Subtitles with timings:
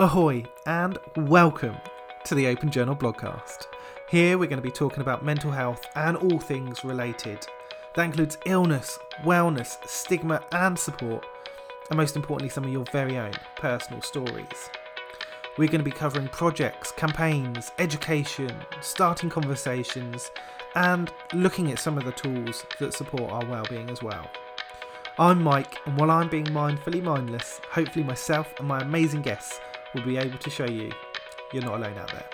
[0.00, 1.74] Ahoy, and welcome
[2.24, 3.66] to the Open Journal blogcast.
[4.08, 7.44] Here we're going to be talking about mental health and all things related.
[7.96, 11.26] That includes illness, wellness, stigma, and support,
[11.90, 14.70] and most importantly, some of your very own personal stories.
[15.56, 20.30] We're going to be covering projects, campaigns, education, starting conversations,
[20.76, 24.30] and looking at some of the tools that support our well-being as well.
[25.18, 29.58] I'm Mike, and while I'm being mindfully mindless, hopefully myself and my amazing guests
[29.94, 30.90] will be able to show you
[31.52, 32.28] you're not alone out there.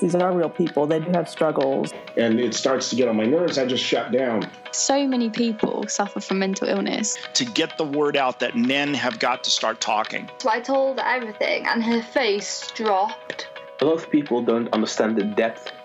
[0.00, 0.86] These are real people.
[0.86, 1.92] They do have struggles.
[2.16, 3.58] And it starts to get on my nerves.
[3.58, 4.48] I just shut down.
[4.70, 7.18] So many people suffer from mental illness.
[7.34, 10.30] To get the word out that men have got to start talking.
[10.38, 13.48] So I told everything, and her face dropped.
[13.80, 15.72] A lot of people don't understand the depth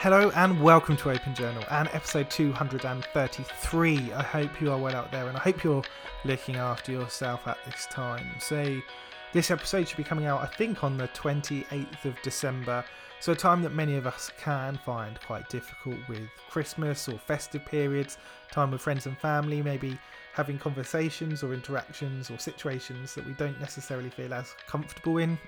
[0.00, 4.12] Hello and welcome to Open Journal and episode 233.
[4.12, 5.82] I hope you are well out there and I hope you're
[6.26, 8.26] looking after yourself at this time.
[8.38, 8.78] So,
[9.32, 12.84] this episode should be coming out, I think, on the 28th of December.
[13.20, 17.64] So, a time that many of us can find quite difficult with Christmas or festive
[17.64, 18.18] periods,
[18.50, 19.98] time with friends and family, maybe
[20.34, 25.38] having conversations or interactions or situations that we don't necessarily feel as comfortable in.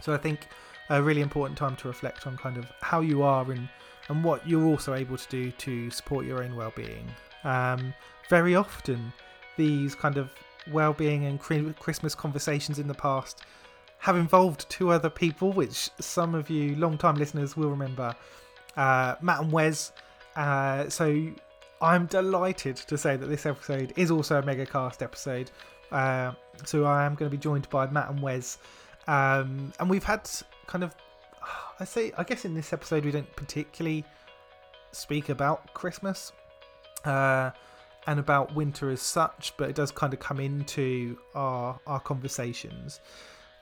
[0.00, 0.48] So, I think
[0.90, 3.68] a really important time to reflect on kind of how you are and
[4.08, 7.06] and what you're also able to do to support your own well-being.
[7.44, 7.92] Um,
[8.30, 9.12] very often,
[9.56, 10.30] these kind of
[10.72, 13.42] well-being and Christmas conversations in the past
[13.98, 18.14] have involved two other people, which some of you long-time listeners will remember,
[18.76, 19.92] uh, Matt and Wes.
[20.36, 21.28] Uh, so
[21.82, 25.50] I'm delighted to say that this episode is also a megacast episode.
[25.90, 26.32] Uh,
[26.64, 28.58] so I am going to be joined by Matt and Wes,
[29.06, 30.30] um, and we've had
[30.68, 30.94] kind of
[31.80, 34.04] I say I guess in this episode we don't particularly
[34.92, 36.32] speak about Christmas
[37.04, 37.50] uh,
[38.06, 43.00] and about winter as such, but it does kind of come into our our conversations.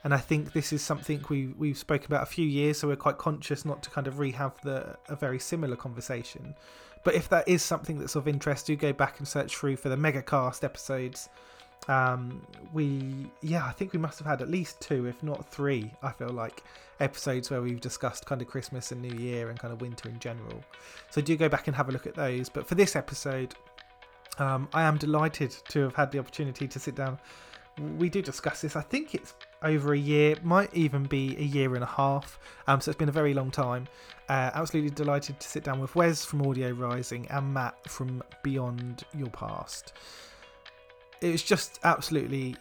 [0.03, 2.95] And I think this is something we we've spoken about a few years, so we're
[2.95, 6.53] quite conscious not to kind of re-have the a very similar conversation.
[7.03, 9.89] But if that is something that's of interest, do go back and search through for
[9.89, 11.29] the megacast episodes
[11.87, 15.89] um we yeah i think we must have had at least two if not three
[16.03, 16.63] i feel like
[16.99, 20.19] episodes where we've discussed kind of christmas and new year and kind of winter in
[20.19, 20.63] general.
[21.09, 22.49] So do go back and have a look at those.
[22.49, 23.55] But for this episode
[24.39, 27.17] um i am delighted to have had the opportunity to sit down.
[27.99, 28.75] We do discuss this.
[28.75, 32.39] I think it's over a year might even be a year and a half.
[32.67, 33.87] Um so it's been a very long time.
[34.29, 39.05] Uh, absolutely delighted to sit down with wes from audio rising and matt from beyond
[39.15, 39.93] your past
[41.21, 42.55] it was just absolutely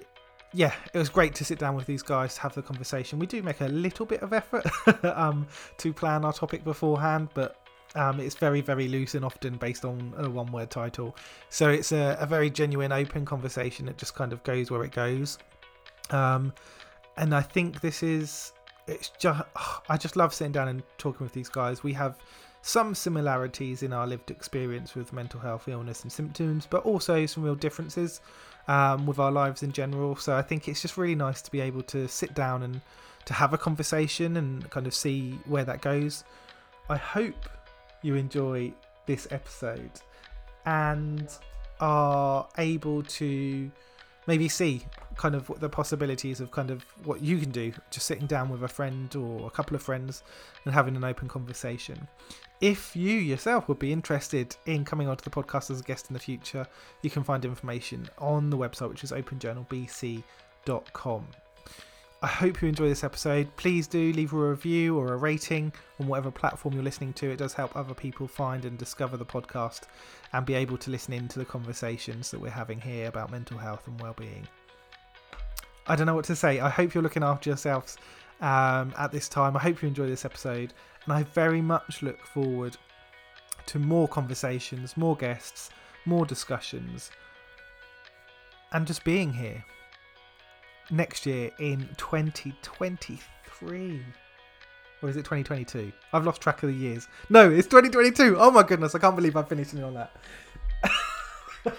[0.53, 3.19] yeah it was great to sit down with these guys to have the conversation.
[3.19, 4.67] We do make a little bit of effort
[5.05, 5.47] um,
[5.79, 7.57] to plan our topic beforehand but
[7.95, 11.17] um, it's very very loose and often based on a one word title.
[11.49, 14.93] So it's a, a, very genuine open conversation it just kind of goes where it
[14.93, 15.39] goes.
[16.11, 16.53] Um,
[17.17, 18.53] and i think this is
[18.87, 19.43] it's just
[19.89, 21.83] i just love sitting down and talking with these guys.
[21.83, 22.17] We have
[22.67, 27.45] some similarities in our lived experience with mental health illness and symptoms but also some
[27.45, 28.21] real differences
[28.67, 30.17] um, with our lives in general.
[30.17, 32.81] So I think it's just really nice to be able to sit down and
[33.27, 36.25] to have a conversation and kind of see where that goes.
[36.91, 37.49] I hope
[38.03, 38.73] you enjoy
[39.07, 39.93] this episode
[40.65, 41.31] and
[41.79, 43.71] are able to
[44.27, 44.83] maybe see
[45.15, 48.49] kind of what the possibilities of kind of what you can do just sitting down
[48.49, 50.25] with a friend or a couple of friends
[50.65, 52.09] and having an open conversation
[52.61, 56.15] if you yourself would be interested in coming onto the podcast as a guest in
[56.15, 56.67] the future,
[57.03, 61.29] you can find information on the website, which is openjournalbc.com.
[62.23, 63.55] I hope you enjoy this episode.
[63.57, 65.71] Please do leave a review or a rating
[66.01, 67.31] on whatever platform you're listening to.
[67.31, 69.83] It does help other people find and discover the podcast
[70.33, 73.87] and be able to listen into the conversations that we're having here about mental health
[73.87, 74.49] and well-being.
[75.87, 76.59] I don't know what to say.
[76.59, 77.99] I hope you're looking after yourselves
[78.41, 79.57] um, at this time.
[79.57, 80.73] I hope you enjoy this episode,
[81.07, 82.77] and I very much look forward
[83.67, 85.71] to more conversations, more guests,
[86.05, 87.13] more discussions,
[88.73, 89.65] and just being here
[90.91, 94.03] next year in 2023.
[95.03, 95.93] Or is it 2022?
[96.13, 97.09] I've lost track of the years.
[97.29, 98.37] No, it's 2022.
[98.39, 100.17] Oh my goodness, I can't believe I'm finishing on that.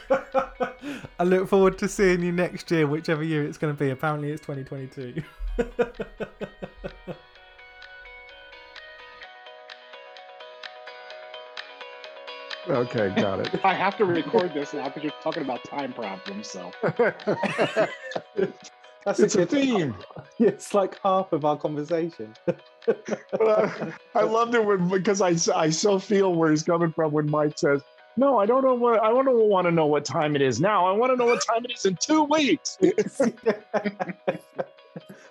[1.19, 3.89] I look forward to seeing you next year, whichever year it's going to be.
[3.89, 5.23] Apparently, it's 2022.
[12.69, 13.59] Okay, got it.
[13.65, 16.47] I have to record this now because you're talking about time problems.
[16.49, 16.71] So
[19.05, 19.95] That's It's a good- theme.
[20.39, 22.33] It's like half of our conversation.
[22.85, 27.11] But I, I loved it when because I, I so feel where he's coming from
[27.11, 27.81] when Mike says,
[28.17, 30.85] "No, I don't know what I don't want to know what time it is now.
[30.85, 32.77] I want to know what time it is in two weeks."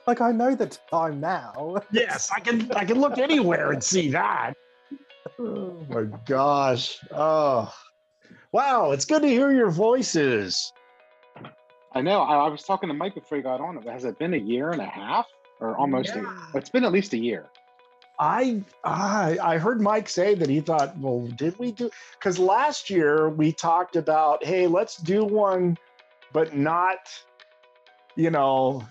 [0.08, 1.76] like I know the time now.
[1.92, 4.54] yes, I can I can look anywhere and see that.
[5.38, 6.98] Oh my gosh!
[7.10, 7.72] Oh,
[8.52, 8.92] wow!
[8.92, 10.72] It's good to hear your voices.
[11.92, 12.20] I know.
[12.20, 13.80] I, I was talking to Mike before he got on.
[13.82, 15.26] Has it been a year and a half,
[15.60, 16.10] or almost?
[16.10, 17.46] A, it's been at least a year.
[18.18, 21.90] I I I heard Mike say that he thought, well, did we do?
[22.18, 25.76] Because last year we talked about, hey, let's do one,
[26.32, 26.98] but not,
[28.16, 28.82] you know,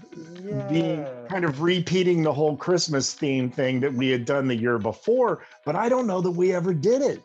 [0.69, 4.77] being kind of repeating the whole Christmas theme thing that we had done the year
[4.77, 5.43] before.
[5.65, 7.23] But I don't know that we ever did it.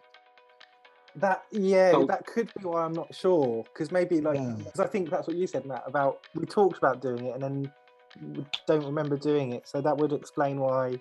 [1.17, 3.65] That yeah, So- that could be why I'm not sure.
[3.65, 5.85] Because maybe like because I think that's what you said, Matt.
[5.87, 7.73] About we talked about doing it and then
[8.35, 9.69] we don't remember doing it.
[9.69, 10.99] So that would explain why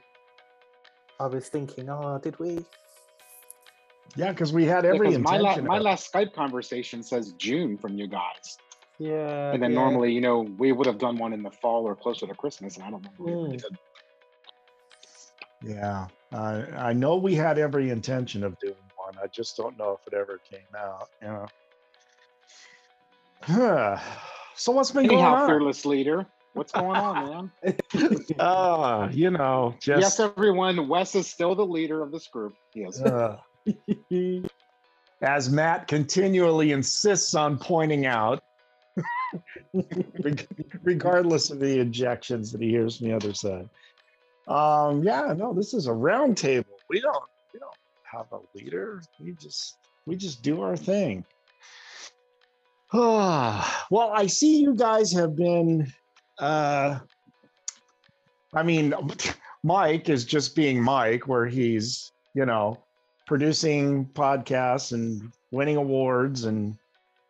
[1.20, 2.66] I was thinking, oh, did we?
[4.16, 7.96] Yeah, because we had every Because my, la- my last Skype conversation says June from
[7.98, 8.58] you guys,
[9.00, 9.54] Yeah.
[9.54, 9.80] and then yeah.
[9.80, 12.76] normally, you know, we would have done one in the fall or closer to Christmas,
[12.76, 13.40] and I don't remember.
[13.40, 13.46] Mm.
[13.46, 13.78] if we did.
[15.62, 19.16] Yeah, I I know we had every intention of doing one.
[19.22, 21.10] I just don't know if it ever came out.
[21.22, 21.48] You know.
[24.56, 25.48] so what's been going on?
[25.48, 27.76] fearless leader, what's going on, man?
[28.40, 30.88] Ah, you know, just yes, everyone.
[30.88, 32.54] Wes is still the leader of this group.
[32.74, 33.02] Yes.
[33.02, 33.38] uh,
[35.22, 38.49] as Matt continually insists on pointing out, reg-
[40.84, 43.70] regardless of the injections that he hears from the other side.
[44.48, 46.80] Um, yeah, no, this is a round table.
[46.90, 47.24] We don't
[47.54, 47.72] we don't
[48.04, 49.02] have a leader.
[49.20, 51.24] We just we just do our thing.
[52.92, 55.92] Ah, well, I see you guys have been
[56.40, 57.00] uh
[58.54, 58.94] I mean,
[59.64, 62.80] Mike is just being Mike, where he's, you know,
[63.28, 66.78] producing podcasts and winning awards and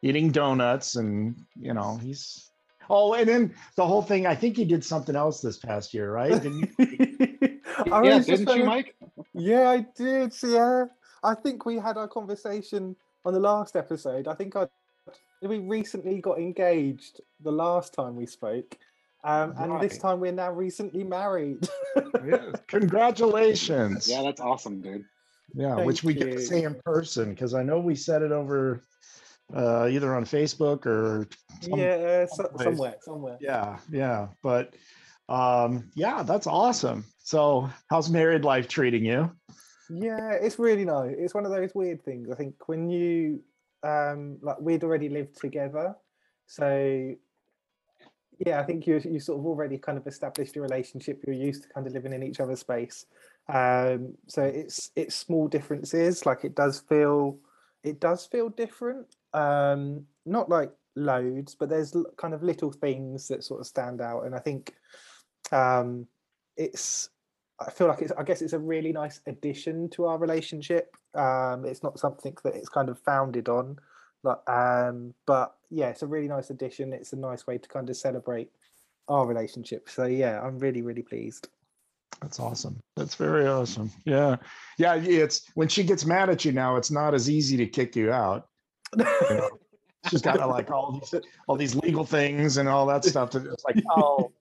[0.01, 0.95] eating donuts.
[0.95, 2.51] And, you know, he's,
[2.89, 6.11] oh, and then the whole thing, I think he did something else this past year,
[6.11, 6.41] right?
[6.41, 7.59] Didn't you?
[7.91, 8.95] I yeah, didn't you, Mike?
[9.33, 10.33] Yeah, I did.
[10.43, 10.85] Yeah,
[11.23, 14.27] I think we had our conversation on the last episode.
[14.27, 14.67] I think I
[15.41, 18.77] we recently got engaged the last time we spoke,
[19.23, 21.67] um, and this time we're now recently married.
[22.25, 22.55] yes.
[22.67, 24.09] Congratulations.
[24.09, 25.05] Yeah, that's awesome, dude.
[25.53, 28.31] Yeah, which we Thank get to say in person because I know we said it
[28.31, 28.83] over
[29.55, 31.27] uh, either on Facebook or
[31.61, 33.37] some- yeah, so, somewhere, somewhere.
[33.41, 34.75] Yeah, yeah, but
[35.27, 37.05] um, yeah, that's awesome.
[37.19, 39.31] So, how's married life treating you?
[39.89, 41.15] Yeah, it's really nice.
[41.17, 42.29] It's one of those weird things.
[42.31, 43.41] I think when you
[43.81, 45.95] um like we'd already lived together,
[46.47, 47.15] so
[48.45, 51.23] yeah, I think you you sort of already kind of established your relationship.
[51.25, 53.05] You're used to kind of living in each other's space.
[53.47, 56.25] Um, so it's it's small differences.
[56.25, 57.39] Like it does feel
[57.83, 59.07] it does feel different.
[59.33, 64.25] Um, not like loads, but there's kind of little things that sort of stand out.
[64.25, 64.73] And I think
[65.51, 66.07] um,
[66.57, 67.09] it's
[67.59, 70.95] I feel like it's I guess it's a really nice addition to our relationship.
[71.15, 73.77] Um, it's not something that it's kind of founded on,
[74.23, 76.93] like um, but yeah, it's a really nice addition.
[76.93, 78.51] It's a nice way to kind of celebrate
[79.07, 79.89] our relationship.
[79.89, 81.47] So yeah, I'm really really pleased.
[82.21, 82.79] That's awesome.
[82.95, 83.91] That's very awesome.
[84.05, 84.37] Yeah,
[84.77, 84.95] yeah.
[84.95, 88.11] It's when she gets mad at you now, it's not as easy to kick you
[88.11, 88.47] out.
[88.97, 89.49] You know?
[90.09, 91.13] She's got to like all these
[91.47, 93.31] all these legal things and all that stuff.
[93.31, 94.31] That it's like, oh,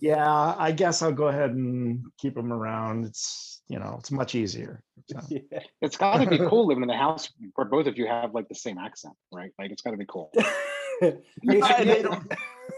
[0.00, 3.06] yeah, I guess I'll go ahead and keep them around.
[3.06, 4.82] It's you know, it's much easier.
[5.10, 5.20] So.
[5.82, 8.48] It's got to be cool living in a house where both of you have like
[8.48, 9.50] the same accent, right?
[9.58, 10.30] Like it's got to be cool.
[10.34, 11.12] Yeah,
[11.84, 12.32] they don't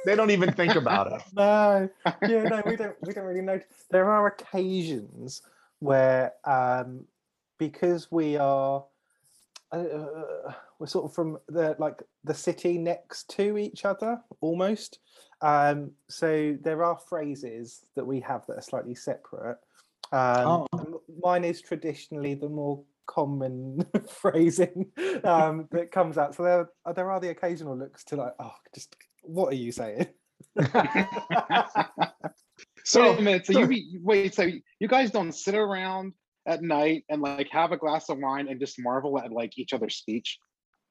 [0.04, 1.22] they don't even think about it.
[1.34, 1.88] no,
[2.22, 3.60] yeah, no, we don't we don't really know.
[3.90, 5.42] There are occasions
[5.80, 7.04] where um
[7.58, 8.84] because we are
[9.72, 14.98] uh, we're sort of from the like the city next to each other almost.
[15.40, 19.58] Um, so there are phrases that we have that are slightly separate.
[20.12, 24.86] Um, and Mine is traditionally the more common phrasing
[25.24, 26.34] um, that comes out.
[26.34, 30.06] So there, there are the occasional looks to like, oh, just what are you saying?
[32.88, 33.46] So wait a minute.
[33.46, 34.34] So you be, wait.
[34.34, 36.14] So you guys don't sit around
[36.46, 39.74] at night and like have a glass of wine and just marvel at like each
[39.74, 40.38] other's speech?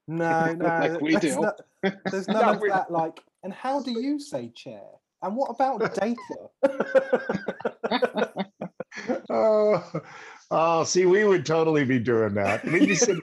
[0.07, 1.41] No, no, like we there's do.
[1.41, 2.91] no- there's none No, of we're- that.
[2.91, 4.83] Like, and how do you say chair?
[5.21, 6.15] And what about data?
[9.29, 9.83] Oh,
[10.51, 12.63] oh, see, we would totally be doing that.
[12.65, 13.21] We'd be sitting,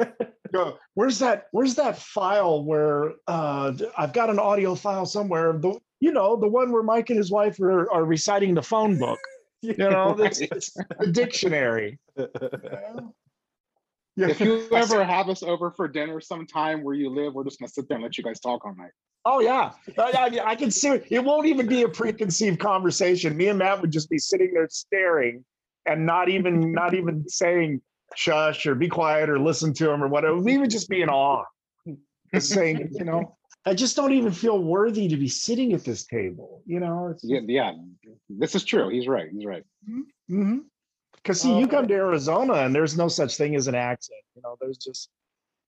[0.53, 1.47] go, where's that?
[1.51, 5.55] Where's that file where uh, I've got an audio file somewhere?
[5.59, 8.99] The you know the one where Mike and his wife are, are reciting the phone
[8.99, 9.19] book.
[9.63, 11.99] You know, it's, it's the dictionary.
[14.17, 14.29] Yeah.
[14.29, 17.69] If you ever have us over for dinner sometime where you live, we're just gonna
[17.69, 18.93] sit there and let you guys talk all night.
[19.25, 21.07] Oh yeah, I, I, I can see it.
[21.11, 23.37] It won't even be a preconceived conversation.
[23.37, 25.45] Me and Matt would just be sitting there staring
[25.87, 27.81] and not even not even saying
[28.15, 30.37] shush or be quiet or listen to him or whatever.
[30.39, 31.45] We would just be in awe,
[32.33, 36.05] just saying, you know, I just don't even feel worthy to be sitting at this
[36.05, 36.63] table.
[36.67, 37.73] You know, it's Yeah, yeah.
[38.29, 38.91] This is true.
[38.91, 39.29] He's right.
[39.33, 39.65] He's right.
[39.89, 40.59] Mm-hmm.
[41.25, 44.21] Because see, you come to Arizona and there's no such thing as an accent.
[44.37, 45.09] You know, there's just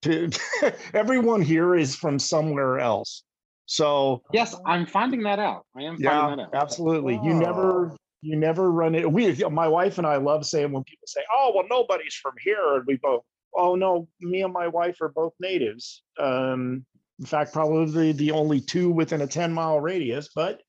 [0.93, 3.23] everyone here is from somewhere else.
[3.65, 5.65] So Yes, I'm finding that out.
[5.75, 6.61] I am yeah, finding that out.
[6.61, 7.19] absolutely.
[7.23, 9.11] You never you never run it.
[9.11, 12.75] We my wife and I love saying when people say, "Oh, well, nobody's from here,"
[12.75, 13.23] and we both,
[13.55, 16.85] "Oh no, me and my wife are both natives." Um,
[17.19, 20.29] in fact, probably the only two within a ten mile radius.
[20.33, 20.61] But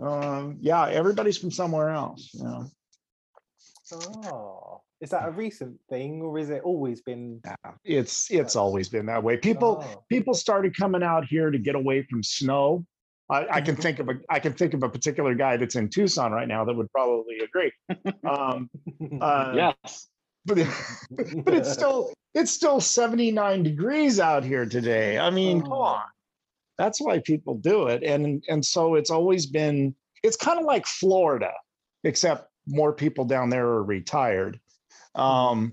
[0.00, 2.30] um, yeah, everybody's from somewhere else.
[2.34, 2.66] You know.
[3.92, 7.40] Oh, is that a recent thing, or is it always been?
[7.84, 9.36] it's it's always been that way.
[9.36, 10.04] People Oh.
[10.08, 12.84] people started coming out here to get away from snow.
[13.30, 15.88] I, I can think of a I can think of a particular guy that's in
[15.88, 17.72] Tucson right now that would probably agree.
[18.28, 18.68] Um,
[19.20, 20.08] uh, Yes.
[20.44, 20.68] but it-
[21.44, 25.18] but it's still it's still 79 degrees out here today.
[25.18, 26.02] I mean, come on.
[26.76, 28.02] That's why people do it.
[28.02, 31.52] And and so it's always been it's kind of like Florida,
[32.02, 34.58] except more people down there are retired.
[35.14, 35.72] Um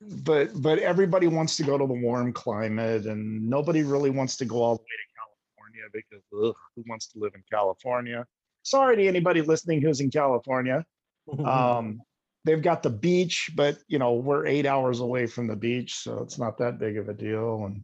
[0.00, 4.44] but but everybody wants to go to the warm climate and nobody really wants to
[4.44, 8.24] go all the way to California because ugh, who wants to live in California?
[8.62, 10.84] Sorry to anybody listening who's in California.
[11.44, 12.00] Um,
[12.44, 16.20] they've got the beach, but you know we're eight hours away from the beach, so
[16.22, 17.64] it's not that big of a deal.
[17.66, 17.82] And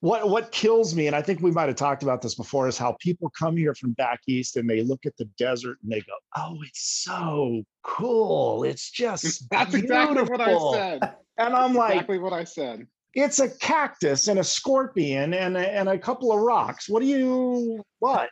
[0.00, 2.78] what what kills me, and I think we might have talked about this before, is
[2.78, 6.00] how people come here from back east and they look at the desert and they
[6.00, 8.64] go, "Oh, it's so cool!
[8.64, 11.14] It's just That's exactly what I said.
[11.36, 12.86] And I'm like, exactly what I said.
[13.14, 16.88] it's a cactus and a scorpion and a, and a couple of rocks.
[16.88, 18.30] What do you what?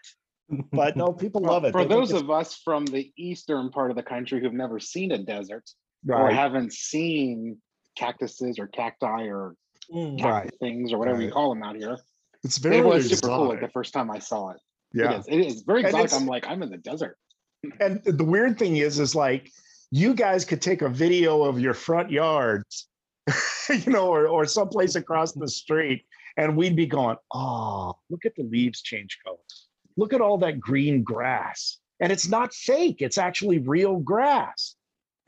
[0.73, 1.73] But no, people love it.
[1.73, 5.13] For They those of us from the eastern part of the country who've never seen
[5.13, 5.69] a desert
[6.09, 7.59] or haven't seen
[7.97, 9.55] cactuses or cacti or
[9.93, 10.23] Mm.
[10.23, 10.51] Right.
[10.61, 11.97] things or whatever you call them out here,
[12.45, 13.49] it's very it was super cool.
[13.49, 14.59] Like the first time I saw it.
[14.93, 15.13] Yeah.
[15.13, 15.27] It is.
[15.29, 16.13] It is very exotic.
[16.13, 17.17] I'm like, I'm in the desert.
[17.81, 19.51] And the weird thing is, is like
[19.91, 22.87] you guys could take a video of your front yards,
[23.69, 26.05] you know, or or someplace across the street,
[26.37, 29.67] and we'd be going, "Oh, look at the leaves change colors.
[29.97, 34.77] Look at all that green grass." And it's not fake; it's actually real grass.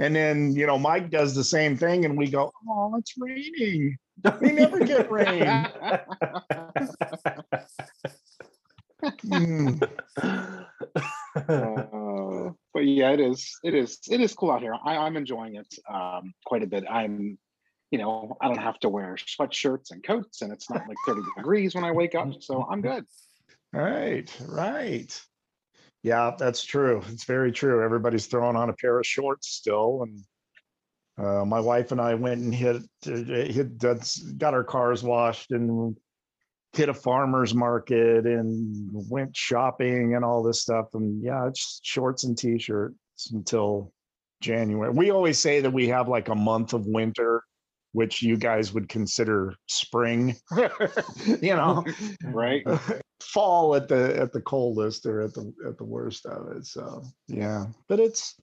[0.01, 3.99] And then you know, Mike does the same thing, and we go, "Oh, it's raining.
[4.41, 5.69] We never get rain."
[9.03, 9.83] Mm.
[11.37, 13.59] Uh, but yeah, it is.
[13.63, 13.99] It is.
[14.11, 14.75] It is cool out here.
[14.85, 16.85] I, I'm enjoying it um, quite a bit.
[16.91, 17.39] I'm,
[17.91, 21.21] you know, I don't have to wear sweatshirts and coats, and it's not like 30
[21.37, 23.05] degrees when I wake up, so I'm good.
[23.73, 25.23] Right, right.
[26.03, 27.03] Yeah, that's true.
[27.09, 27.85] It's very true.
[27.85, 30.25] Everybody's throwing on a pair of shorts still, and
[31.19, 32.77] uh, my wife and I went and hit
[33.07, 33.79] uh, hit
[34.39, 35.97] got our cars washed and
[36.73, 40.87] hit a farmer's market and went shopping and all this stuff.
[40.95, 43.93] And yeah, it's shorts and t-shirts until
[44.41, 44.91] January.
[44.93, 47.43] We always say that we have like a month of winter,
[47.93, 50.37] which you guys would consider spring.
[51.41, 51.85] you know,
[52.25, 52.65] right?
[53.21, 56.67] fall at the at the coldest or at the at the worst of it.
[56.67, 58.35] So yeah, but it's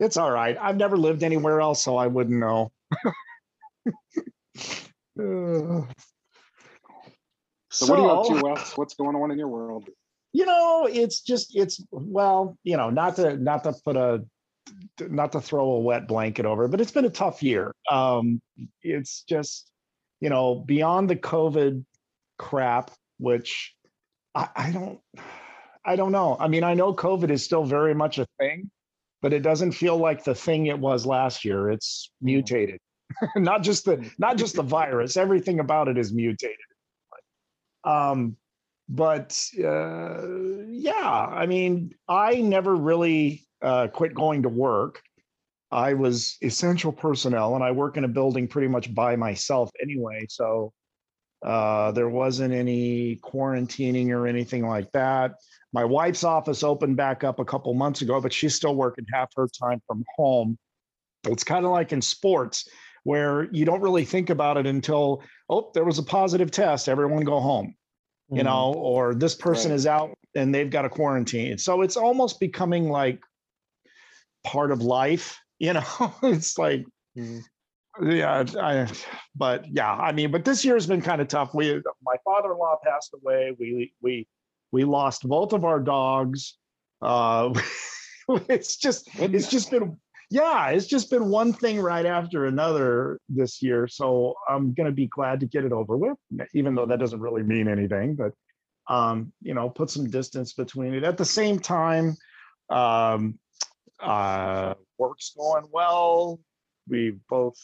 [0.00, 0.56] it's all right.
[0.60, 2.72] I've never lived anywhere else, so I wouldn't know.
[5.18, 5.82] Uh,
[7.70, 8.76] So, what are you up to, Wes?
[8.76, 9.88] What's going on in your world?
[10.34, 14.22] you know it's just it's well you know not to not to put a
[15.00, 18.40] not to throw a wet blanket over but it's been a tough year um
[18.82, 19.70] it's just
[20.24, 21.84] you know, beyond the COVID
[22.38, 23.74] crap, which
[24.34, 24.98] I, I don't,
[25.84, 26.38] I don't know.
[26.40, 28.70] I mean, I know COVID is still very much a thing,
[29.20, 31.70] but it doesn't feel like the thing it was last year.
[31.70, 32.78] It's mutated.
[33.36, 35.18] not just the not just the virus.
[35.18, 36.56] Everything about it is mutated.
[37.84, 38.38] Um,
[38.88, 40.26] but uh,
[40.68, 45.02] yeah, I mean, I never really uh, quit going to work.
[45.70, 50.26] I was essential personnel, and I work in a building pretty much by myself anyway.
[50.28, 50.72] So
[51.44, 55.34] uh, there wasn't any quarantining or anything like that.
[55.72, 59.30] My wife's office opened back up a couple months ago, but she's still working half
[59.36, 60.56] her time from home.
[61.26, 62.68] It's kind of like in sports
[63.02, 67.24] where you don't really think about it until, oh, there was a positive test, everyone
[67.24, 67.74] go home,
[68.30, 68.44] you Mhm.
[68.44, 69.76] know, or this person Right.
[69.76, 71.58] is out and they've got a quarantine.
[71.58, 73.20] So it's almost becoming like
[74.44, 75.84] part of life, you know,
[76.22, 76.84] it's like,
[78.02, 78.88] yeah, I,
[79.34, 81.54] but yeah, I mean, but this year's been kind of tough.
[81.54, 83.56] We, my father-in-law passed away.
[83.58, 84.28] We, we,
[84.72, 86.56] we lost both of our dogs.
[87.00, 87.52] Uh,
[88.48, 89.98] it's just, it's just been,
[90.30, 93.86] yeah, it's just been one thing right after another this year.
[93.86, 96.18] So I'm gonna be glad to get it over with,
[96.54, 98.16] even though that doesn't really mean anything.
[98.16, 98.32] But
[98.92, 101.04] um, you know, put some distance between it.
[101.04, 102.16] At the same time,
[102.70, 103.38] um,
[104.00, 106.40] uh, work's going well.
[106.88, 107.58] We both,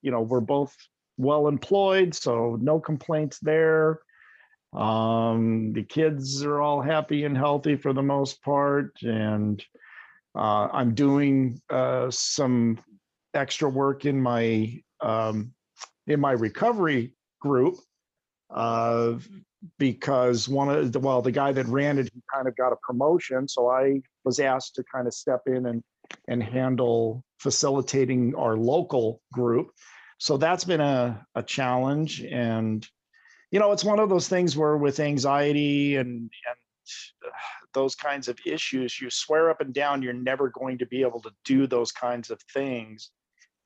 [0.00, 0.74] you know, we're both
[1.18, 4.00] well employed, so no complaints there.
[4.72, 9.62] Um, the kids are all happy and healthy for the most part, and
[10.34, 12.78] uh, I'm doing uh, some
[13.34, 15.52] extra work in my um,
[16.06, 17.76] in my recovery group
[18.54, 19.14] uh,
[19.78, 22.76] because one of the well, the guy that ran it, he kind of got a
[22.76, 25.82] promotion, so I was asked to kind of step in and
[26.28, 29.70] and handle facilitating our local group.
[30.18, 32.86] So that's been a a challenge, and
[33.50, 36.56] you know, it's one of those things where with anxiety and and
[37.26, 37.30] uh,
[37.74, 41.20] those kinds of issues, you swear up and down you're never going to be able
[41.22, 43.10] to do those kinds of things.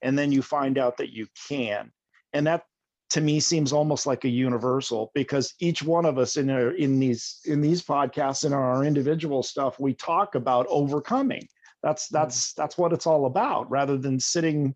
[0.01, 1.91] And then you find out that you can.
[2.33, 2.63] And that
[3.09, 6.99] to me seems almost like a universal because each one of us in our, in
[6.99, 11.47] these in these podcasts and our individual stuff, we talk about overcoming.
[11.83, 14.75] That's that's that's what it's all about, rather than sitting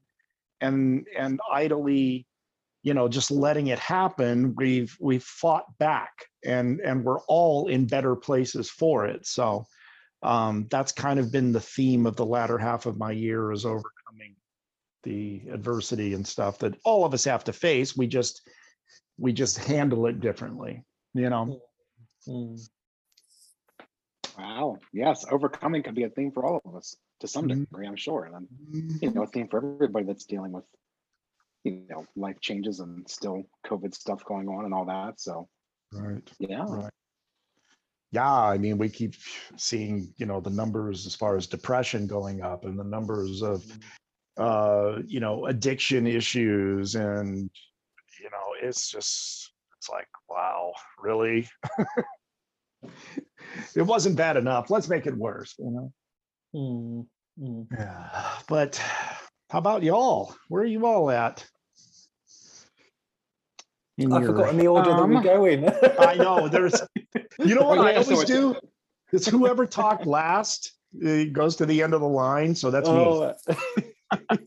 [0.62, 2.26] and and idly
[2.84, 4.56] you know just letting it happen.
[4.56, 6.12] We've we've fought back
[6.46, 9.26] and and we're all in better places for it.
[9.26, 9.66] So
[10.24, 13.66] um that's kind of been the theme of the latter half of my year is
[13.66, 13.91] overcoming
[15.04, 18.42] the adversity and stuff that all of us have to face we just
[19.18, 20.84] we just handle it differently
[21.14, 21.60] you know
[22.28, 22.70] mm, mm.
[24.38, 24.78] Wow.
[24.94, 27.70] Yes, overcoming could be a theme for all of us to some Mhm.
[27.70, 28.24] degree, I'm sure.
[28.24, 29.14] And then, you mm-hmm.
[29.14, 30.64] know, a theme for everybody that's dealing with,
[31.66, 35.20] you know, life changes and still COVID stuff going on and all that.
[35.20, 35.50] So,
[35.94, 36.66] right yeah.
[36.68, 36.94] right
[38.12, 39.16] yeah i mean we keep
[39.58, 43.64] seeing you know the numbers as far as depression going up and the numbers of
[43.64, 43.82] mm.
[44.42, 47.50] Uh you know addiction issues and
[48.20, 51.48] you know it's just it's like wow really
[53.76, 55.92] it wasn't bad enough let's make it worse you
[56.54, 57.08] know
[57.78, 58.76] yeah but
[59.50, 61.46] how about y'all where are you all at
[63.98, 65.70] in I've forgotten the order that we Um, go in.
[66.00, 66.48] I know.
[66.48, 66.82] There's,
[67.38, 68.56] you know what Oh, I yeah, so always it's- do?
[69.12, 70.72] It's whoever talked last
[71.06, 72.56] uh, goes to the end of the line.
[72.56, 73.84] So that's me.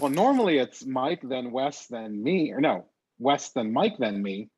[0.00, 2.86] Well, normally it's Mike, then Wes, then me, or no,
[3.18, 4.48] Wes, then Mike, then me.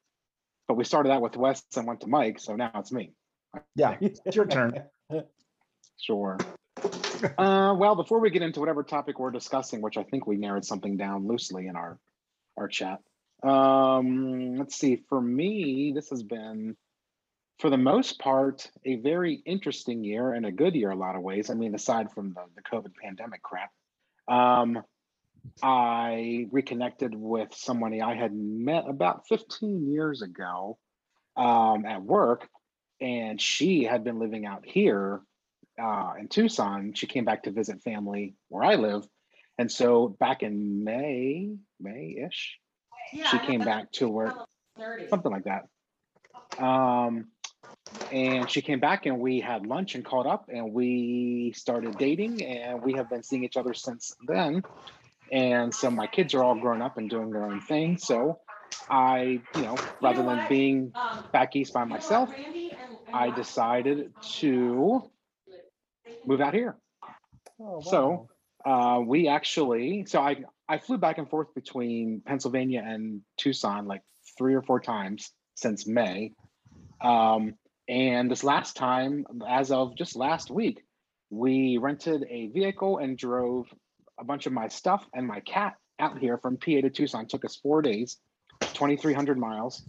[0.67, 3.13] But we started out with Wes and went to Mike, so now it's me.
[3.75, 4.83] Yeah, it's your turn.
[5.99, 6.37] Sure.
[7.39, 10.67] Uh, well, before we get into whatever topic we're discussing, which I think we narrowed
[10.67, 11.99] something down loosely in our
[12.59, 13.01] our chat.
[13.43, 15.03] Um, let's see.
[15.09, 16.77] For me, this has been,
[17.59, 20.91] for the most part, a very interesting year and a good year.
[20.91, 21.51] A lot of ways.
[21.51, 23.71] I mean, aside from the the COVID pandemic crap,
[24.29, 24.83] um,
[25.63, 30.79] I reconnected with somebody I had met about 15 years ago
[31.37, 32.49] um, at work,
[33.01, 35.21] and she had been living out here
[35.81, 36.93] uh, in Tucson.
[36.95, 39.07] She came back to visit family where I live,
[39.57, 42.59] and so back in May, May-ish,
[43.31, 44.35] she came back to work,
[45.09, 45.69] something like that.
[46.63, 47.27] Um,
[48.13, 52.43] and she came back and we had lunch and caught up and we started dating
[52.45, 54.63] and we have been seeing each other since then.
[55.33, 57.99] And so my kids are all grown up and doing their own thing.
[57.99, 58.41] So
[58.89, 60.93] I, you know, rather than being
[61.33, 62.31] back east by myself,
[63.13, 65.11] I decided to
[66.25, 66.77] move out here.
[67.83, 68.29] So
[68.65, 70.37] uh, we actually, so I
[70.69, 74.03] I flew back and forth between Pennsylvania and Tucson like
[74.37, 76.33] three or four times since May.
[77.01, 77.55] Um,
[77.89, 80.83] and this last time, as of just last week,
[81.31, 83.67] we rented a vehicle and drove
[84.19, 87.27] a bunch of my stuff and my cat out here from PA to Tucson.
[87.27, 88.19] took us four days,
[88.75, 89.87] 2,300 miles.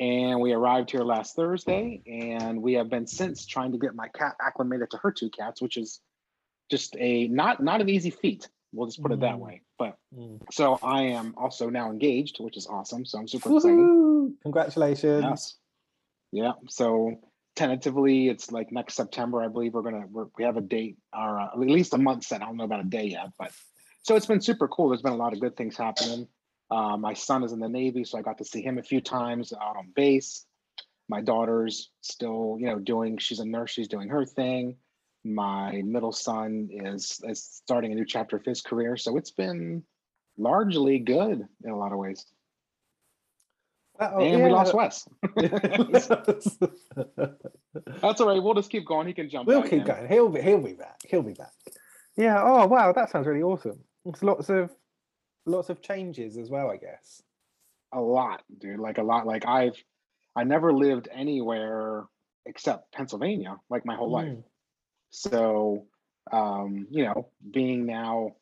[0.00, 4.08] And we arrived here last Thursday, and we have been since trying to get my
[4.08, 6.00] cat acclimated to her two cats, which is
[6.70, 8.48] just a not not an easy feat.
[8.72, 9.40] We'll just put it that Mm.
[9.40, 9.62] way.
[9.78, 10.40] But Mm.
[10.50, 13.04] so I am also now engaged, which is awesome.
[13.04, 13.86] So I'm super excited.
[14.42, 15.22] Congratulations.
[15.22, 15.58] Yes.
[16.36, 16.52] Yeah.
[16.68, 17.14] So
[17.54, 21.40] tentatively, it's like next September, I believe we're gonna we're, we have a date or
[21.40, 22.42] uh, at least a month set.
[22.42, 23.52] I don't know about a day yet, but
[24.02, 24.90] so it's been super cool.
[24.90, 26.28] There's been a lot of good things happening.
[26.70, 29.00] Uh, my son is in the Navy, so I got to see him a few
[29.00, 30.44] times out on base.
[31.08, 33.16] My daughter's still, you know, doing.
[33.16, 33.70] She's a nurse.
[33.70, 34.76] She's doing her thing.
[35.24, 38.98] My middle son is is starting a new chapter of his career.
[38.98, 39.84] So it's been
[40.36, 42.26] largely good in a lot of ways.
[43.98, 45.08] Oh, and we lost Wes.
[45.36, 46.10] That's
[48.20, 48.42] all right.
[48.42, 49.06] We'll just keep going.
[49.06, 49.46] He can jump.
[49.46, 49.84] We'll keep in.
[49.84, 50.08] going.
[50.08, 51.00] He'll be he'll be back.
[51.06, 51.52] He'll be back.
[52.16, 52.40] Yeah.
[52.42, 53.80] Oh wow, that sounds really awesome.
[54.04, 54.70] There's lots of
[55.46, 57.22] lots of changes as well, I guess.
[57.92, 58.80] A lot, dude.
[58.80, 59.26] Like a lot.
[59.26, 59.82] Like I've,
[60.34, 62.04] I never lived anywhere
[62.44, 64.28] except Pennsylvania, like my whole life.
[64.28, 64.44] Mm.
[65.10, 65.86] So,
[66.30, 68.36] um, you know, being now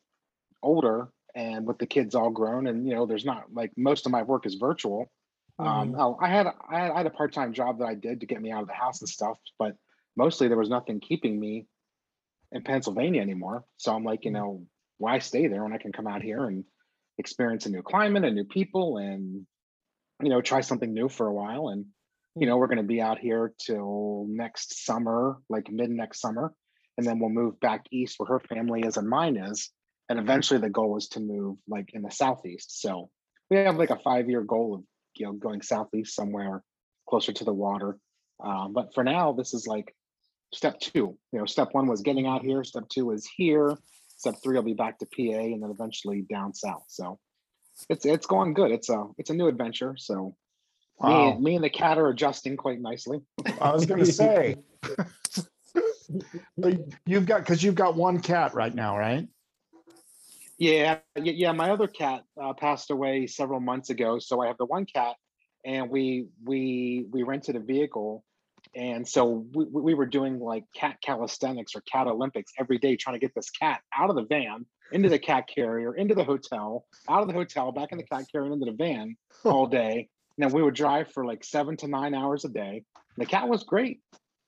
[0.61, 4.11] older and with the kids all grown, and you know, there's not like most of
[4.11, 5.11] my work is virtual.
[5.59, 5.95] Um, Mhm.
[5.97, 8.25] oh, I had I had, I had a part time job that I did to
[8.25, 9.77] get me out of the house and stuff, but
[10.15, 11.67] mostly there was nothing keeping me
[12.51, 13.65] in Pennsylvania anymore.
[13.77, 16.65] So I'm like, you know, why stay there when I can come out here and
[17.17, 19.45] experience a new climate and new people and
[20.21, 21.85] you know try something new for a while and
[22.35, 26.53] you know we're going to be out here till next summer like mid next summer
[26.97, 29.71] and then we'll move back east where her family is and mine is
[30.09, 33.09] and eventually the goal is to move like in the southeast so
[33.49, 34.83] we have like a five year goal of
[35.17, 36.63] you know going southeast somewhere
[37.07, 37.97] closer to the water.
[38.43, 39.95] Um, but for now this is like
[40.53, 41.17] step two.
[41.31, 43.77] You know step one was getting out here step two is here
[44.17, 46.83] step three i'll be back to pa and then eventually down south.
[46.87, 47.19] So
[47.89, 48.71] it's it's going good.
[48.71, 49.95] It's a it's a new adventure.
[49.97, 50.35] So
[51.01, 51.31] me, Wow.
[51.33, 53.19] and- me and the cat are adjusting quite nicely.
[53.61, 54.55] I was going to say,
[57.05, 59.27] you've got because you've got one cat right now, right?
[60.57, 61.51] Yeah, yeah.
[61.51, 65.15] My other cat uh, passed away several months ago, so I have the one cat,
[65.65, 68.23] and we we we rented a vehicle,
[68.73, 73.15] and so we, we were doing like cat calisthenics or cat Olympics every day, trying
[73.15, 76.85] to get this cat out of the van, into the cat carrier, into the hotel,
[77.09, 80.09] out of the hotel, back in the cat carrier, into the van all day.
[80.37, 82.83] And then we would drive for like seven to nine hours a day.
[83.17, 83.99] The cat was great.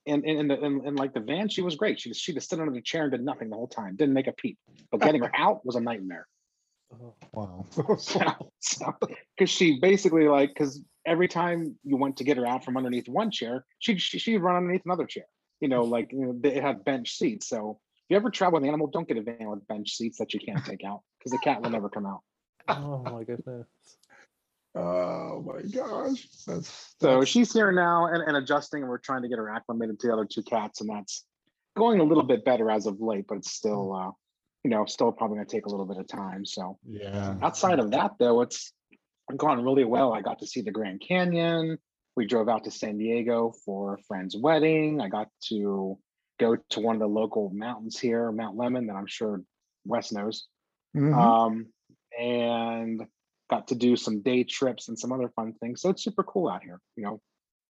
[0.08, 2.00] And in, in, the, in, in like the van, she was great.
[2.00, 4.14] She was she just sit under the chair and did nothing the whole time, didn't
[4.14, 4.58] make a peep.
[4.92, 6.28] But getting her out was a nightmare.
[6.94, 7.14] Oh.
[7.34, 7.66] Wow.
[8.60, 8.96] so,
[9.38, 13.10] because she basically like because every time you went to get her out from underneath
[13.10, 15.26] one chair, she'd she, she'd run underneath another chair.
[15.60, 17.50] You know, like you know, they had bench seats.
[17.50, 20.18] So if you ever travel with an animal, don't get a van with bench seats
[20.20, 22.22] that you can't take out because the cat will never come out.
[22.70, 23.68] Oh my goodness.
[24.78, 29.28] Oh my gosh, that's So she's here now and, and adjusting, and we're trying to
[29.28, 31.26] get her acclimated to the other two cats, and that's
[31.76, 34.12] going a little bit better as of late, but it's still, uh,
[34.64, 36.46] you know, still probably going to take a little bit of time.
[36.46, 37.36] So yeah.
[37.42, 38.72] outside of that, though, it's
[39.36, 40.14] gone really well.
[40.14, 41.78] I got to see the Grand Canyon.
[42.16, 45.02] We drove out to San Diego for a friend's wedding.
[45.02, 45.98] I got to
[46.40, 49.42] go to one of the local mountains here, Mount Lemmon, that I'm sure
[49.86, 50.48] Wes knows.
[50.96, 51.16] Mhm.
[51.16, 51.68] Um,
[52.18, 53.06] and
[53.50, 55.82] got to do some day trips and some other fun things.
[55.82, 56.80] So it's super cool out here.
[56.96, 57.22] You know,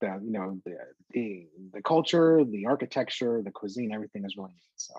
[0.02, 0.78] the you know the
[1.12, 4.72] the the culture, the architecture, the cuisine, everything is really neat.
[4.76, 4.94] So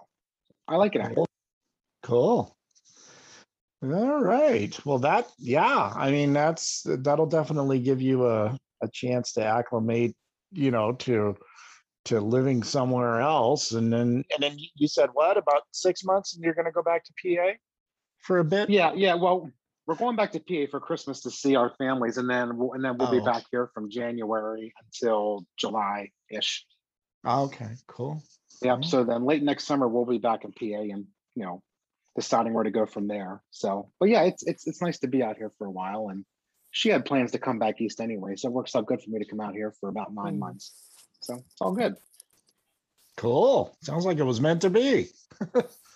[0.67, 1.25] I like it out here.
[2.03, 2.57] Cool.
[3.83, 4.77] All right.
[4.85, 5.93] Well, that yeah.
[5.95, 10.15] I mean, that's that'll definitely give you a a chance to acclimate.
[10.53, 11.37] You know, to
[12.07, 16.35] to living somewhere else, and then and then you- you said what about six months,
[16.35, 17.53] and you're going to go back to PA
[18.21, 18.71] for a bit.
[18.71, 19.15] Yeah, yeah.
[19.15, 19.51] Well,
[19.89, 22.85] we're going back to PA for Christmas to see our families, and then we'll, and
[22.85, 23.25] then we'll be Oh.
[23.25, 26.67] back here from January until July ish.
[27.27, 27.71] Okay.
[27.87, 28.23] Cool.
[28.61, 28.85] Yep.
[28.85, 31.63] So then late next summer we'll be back in PA, and you know,
[32.15, 33.43] deciding where to go from there.
[33.51, 36.25] So, but yeah, it's it's it's nice to be out here for a while, and
[36.71, 39.21] she had plans to come back east anyway, so it works out good for me
[39.21, 40.41] to come out here for about nine Hmm.
[40.41, 40.75] months.
[41.23, 41.97] So it's all good.
[43.17, 43.75] Cool.
[43.83, 45.09] Sounds like it was meant to be.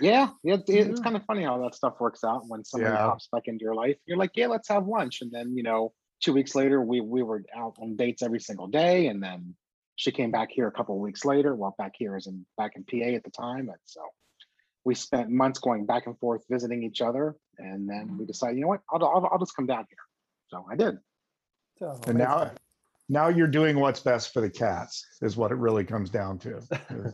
[0.00, 3.06] Yeah, yeah, it, it's kind of funny how that stuff works out when somebody Yeah.
[3.06, 3.96] pops back into your life.
[4.04, 7.22] You're like, yeah, let's have lunch, and then you know, two weeks later, we we
[7.22, 9.54] were out on dates every single day, and then
[9.94, 11.54] she came back here a couple of weeks later.
[11.54, 14.02] Well, back here is in back in PA at the time, and so
[14.84, 18.24] we spent months going back and forth visiting each other, and then we mm-hmm.
[18.26, 19.98] decided, you know what, I'll, I'll, I'll just come down here.
[20.48, 20.98] So I did.
[21.82, 22.52] Oh, And now,
[23.08, 26.60] now you're doing what's best for the cats is what it really comes down to.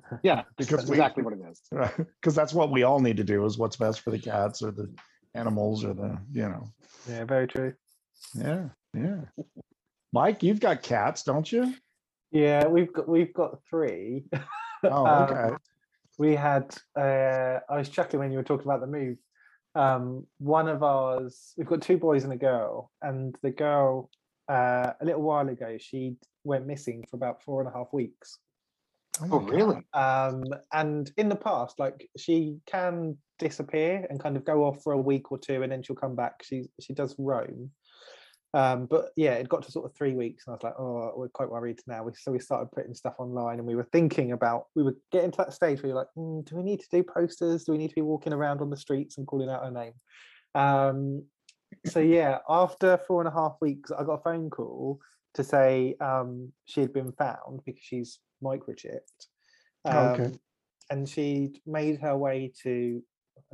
[0.23, 1.61] Yeah, Because that's we- exactly what it is.
[2.21, 4.71] Because that's what we all need to do is what's best for the cats or
[4.71, 4.91] the
[5.35, 6.69] animals or the, you know,
[7.09, 7.75] yeah, very true.
[8.35, 9.21] yeah, yeah.
[10.13, 11.75] Mike, you've got cats, don't you?
[12.31, 14.25] Yeah, we've got we've got three.
[14.85, 15.57] Oh, Um, okay.
[16.19, 19.17] we had uh I was chuckling when you were talking about the move.
[19.75, 24.11] Um one of ours we've got two boys and a girl, and the girl
[24.49, 28.39] uh a little while ago she went missing for about four and a half weeks.
[29.31, 29.83] Oh, really?
[29.93, 34.93] Um and in the past, like she can disappear and kind of go off for
[34.93, 36.43] a week or two and then she'll come back.
[36.43, 37.71] She she does roam.
[38.55, 41.13] Um, but yeah, it got to sort of three weeks, and I was like, "Oh,
[41.17, 44.33] we're quite worried now." We, so we started putting stuff online, and we were thinking
[44.33, 46.89] about we were getting to that stage where you're like, "Mm, "Do we need to
[46.91, 47.65] do posters?
[47.65, 49.95] Do we need to be walking around on the streets and calling out her name?"
[50.55, 51.25] Um,
[51.87, 55.01] so yeah, after four and a half weeks, I got a phone call
[55.35, 59.27] to say um, she had been found because she's microchipped,
[59.85, 60.25] Oh, okay.
[60.25, 60.41] um,
[60.91, 63.03] and she'd made her way to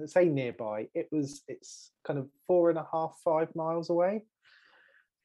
[0.06, 0.88] say nearby.
[0.94, 4.24] It was it's kind of four and a half, five miles away.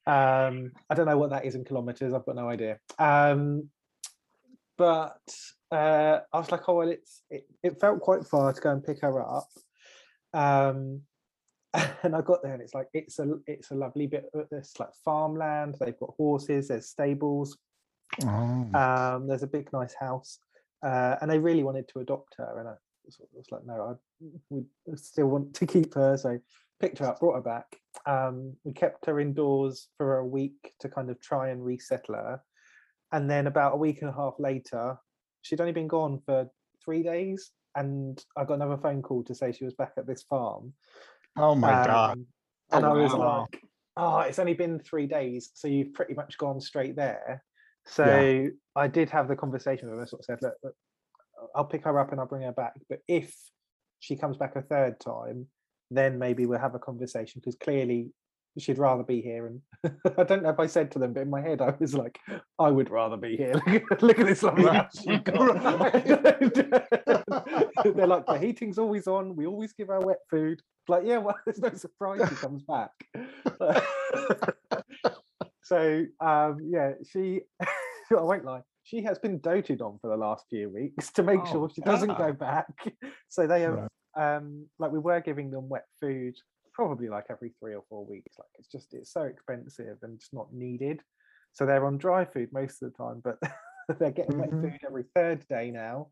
[0.06, 2.12] Um, I don't know what that is in kilometers.
[2.12, 2.78] I've got no idea.
[2.98, 3.70] Um,
[4.76, 5.18] but
[5.70, 8.84] uh, I was like, oh well, it's it, it felt quite far to go and
[8.84, 9.48] pick her up.
[10.32, 11.02] Um,
[12.02, 14.26] and I got there, and it's like it's a it's a lovely bit.
[14.32, 15.76] of It's like farmland.
[15.80, 16.68] They've got horses.
[16.68, 17.56] There's stables.
[18.22, 18.68] Oh.
[18.74, 20.38] Um, there's a big nice house,
[20.84, 24.26] uh, and they really wanted to adopt her, and I of was like, no, I
[24.50, 24.64] we
[24.96, 26.38] still want to keep her, so
[26.80, 27.76] picked her up, brought her back.
[28.06, 32.40] Um, we kept her indoors for a week to kind of try and resettle her,
[33.12, 34.96] and then about a week and a half later,
[35.42, 36.48] she'd only been gone for
[36.84, 40.22] three days, and I got another phone call to say she was back at this
[40.22, 40.72] farm.
[41.36, 42.12] Oh my God.
[42.12, 42.26] Um,
[42.72, 43.40] And Oh, I was wow.
[43.40, 43.62] like,
[43.96, 47.44] oh, it's only been three days, so you've pretty much gone straight there.
[47.86, 48.48] So Yeah.
[48.76, 50.74] I did have the conversation with her, sort of said, look, look,
[51.54, 52.74] I'll pick her up and I'll bring her back.
[52.88, 53.36] But if
[54.00, 55.46] she comes back a third time,
[55.90, 58.10] then maybe we'll have a conversation because clearly
[58.58, 59.46] she'd rather be here.
[59.46, 59.60] And
[60.18, 62.18] I don't know if I said to them, but in my head, I was like,
[62.58, 63.52] I would rather be here.
[64.00, 65.04] Look at this lovely house.
[67.84, 69.36] They're like, the heating's always on.
[69.36, 70.60] We always give her wet food.
[70.88, 72.90] Like, yeah, well, there's no surprise she comes back.
[75.62, 80.44] so, um, yeah, she, I won't lie, she has been doted on for the last
[80.50, 82.66] few weeks to make Oh, sure she doesn't go back.
[83.28, 84.36] So they have, Right.
[84.36, 86.34] um, like, we were giving them wet food
[86.74, 88.34] probably like every three or four weeks.
[88.38, 91.00] Like, it's just, it's so expensive and it's not needed.
[91.52, 93.38] So they're on dry food most of the time, but
[93.98, 94.60] they're getting wet Mhm.
[94.60, 96.08] food every third day now.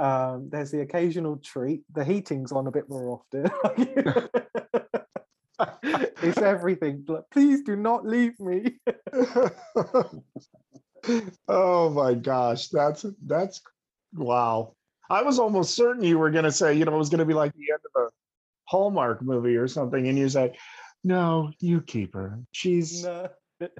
[0.00, 1.82] Um, there's the occasional treat.
[1.92, 3.50] The heating's on a bit more often.
[6.22, 7.06] it's everything.
[7.30, 8.78] Please do not leave me.
[11.48, 13.60] oh my gosh, that's that's
[14.14, 14.74] wow.
[15.10, 17.52] I was almost certain you were gonna say, you know, it was gonna be like
[17.52, 18.08] the end of a
[18.64, 20.56] Hallmark movie or something, and you say,
[21.04, 22.38] No, you keep her.
[22.52, 23.28] She's No,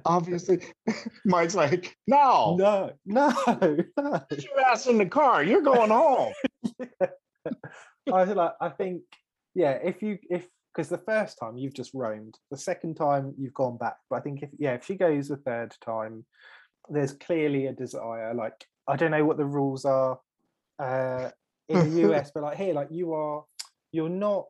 [0.05, 0.59] obviously
[1.25, 3.33] Mike's like, No, no, no,
[3.97, 4.21] no.
[4.29, 5.43] get your ass in the car.
[5.43, 6.33] You're going home.
[8.13, 9.03] I feel like I think,
[9.55, 13.53] yeah, if you if because the first time you've just roamed, the second time you've
[13.53, 13.97] gone back.
[14.09, 16.25] But I think if yeah, if she goes the third time,
[16.89, 18.33] there's clearly a desire.
[18.33, 20.19] Like I don't know what the rules are
[20.79, 21.29] uh,
[21.67, 23.43] in the US, but like here, like you are,
[23.91, 24.45] you're not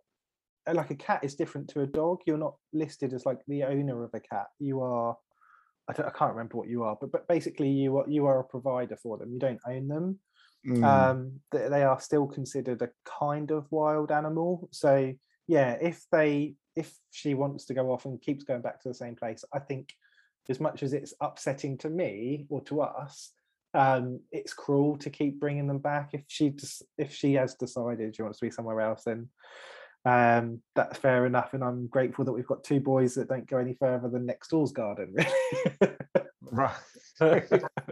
[0.71, 2.19] like a cat is different to a dog.
[2.25, 4.47] You're not listed as like the owner of a cat.
[4.59, 5.17] You are.
[5.89, 8.39] I, don't, I can't remember what you are, but but basically you are you are
[8.39, 9.33] a provider for them.
[9.33, 10.19] You don't own them
[10.67, 10.83] Mm.
[10.83, 15.11] um th- they are still considered a kind of wild animal so
[15.47, 18.93] yeah if they if she wants to go off and keeps going back to the
[18.93, 19.89] same place i think
[20.49, 23.31] as much as it's upsetting to me or to us
[23.73, 28.15] um it's cruel to keep bringing them back if she just if she has decided
[28.15, 29.27] she wants to be somewhere else then
[30.05, 33.57] um that's fair enough and i'm grateful that we've got two boys that don't go
[33.57, 35.91] any further than next door's garden really.
[36.51, 37.49] right.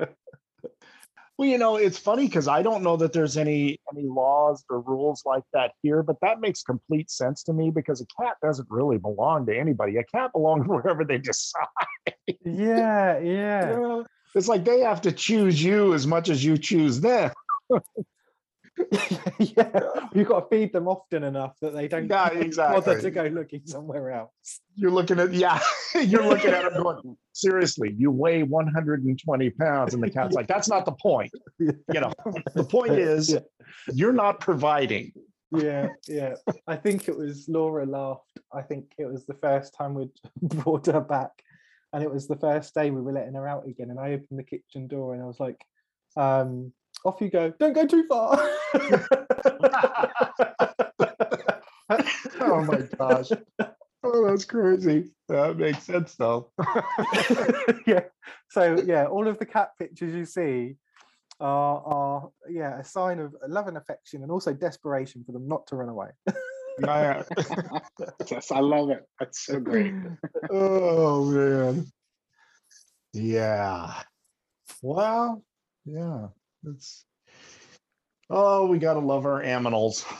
[1.40, 4.82] Well, you know, it's funny because I don't know that there's any any laws or
[4.82, 8.68] rules like that here, but that makes complete sense to me because a cat doesn't
[8.70, 9.96] really belong to anybody.
[9.96, 11.66] A cat belongs wherever they decide.
[12.44, 16.58] yeah yeah You know, It's like they have to choose you as much as you
[16.58, 17.32] choose them.
[19.40, 19.80] yeah,
[20.14, 23.12] you've got to feed them often enough that they don't Yeah, bother to exactly.
[23.12, 24.60] go looking somewhere else.
[24.76, 25.60] You're looking at yeah,
[25.96, 30.70] you're looking at them going, seriously, you weigh 120 pounds, and the cat's like, that's
[30.70, 31.32] not the point.
[31.60, 32.14] You know,
[32.56, 33.40] the point is Yeah.
[33.94, 35.12] you're not providing.
[35.52, 36.36] yeah, yeah.
[36.68, 38.40] I think it was Laura laughed.
[38.54, 40.10] I think it was the first time we'd
[40.42, 41.32] brought her back,
[41.94, 43.90] and it was the first day we were letting her out again.
[43.90, 45.60] And I opened the kitchen door and I was like,
[46.16, 46.72] um,
[47.06, 47.54] "Off you go!
[47.60, 48.38] Don't go too far."
[52.42, 53.32] oh my gosh.
[54.04, 55.12] Oh, that's crazy.
[55.28, 56.52] That makes sense though.
[57.86, 58.04] yeah.
[58.50, 60.76] So yeah, all of the cat pictures you see
[61.40, 65.68] are, are yeah a sign of love and affection, and also desperation for them not
[65.68, 66.10] to run away.
[66.82, 67.24] yeah.
[68.30, 69.04] yes, I love it.
[69.20, 69.94] That's so great.
[70.50, 71.88] oh man.
[73.14, 74.02] Yeah.
[74.82, 75.44] Well,
[75.86, 76.28] yeah.
[76.66, 77.06] It's
[78.30, 80.06] oh, we gotta love our aminals.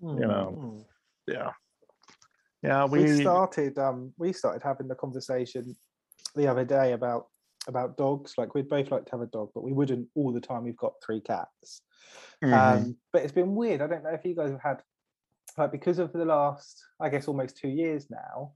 [0.00, 0.86] You know.
[1.26, 1.50] Yeah.
[2.62, 5.76] Yeah, we, we started um we started having the conversation
[6.34, 7.26] the other day about
[7.68, 8.32] about dogs.
[8.38, 10.64] Like we'd both like to have a dog, but we wouldn't all the time.
[10.64, 11.82] We've got three cats.
[12.42, 12.52] Mhm.
[12.54, 13.82] Um, but it's been weird.
[13.82, 14.82] I don't know if you guys have had
[15.58, 18.52] like because of the last, I guess, almost two years now,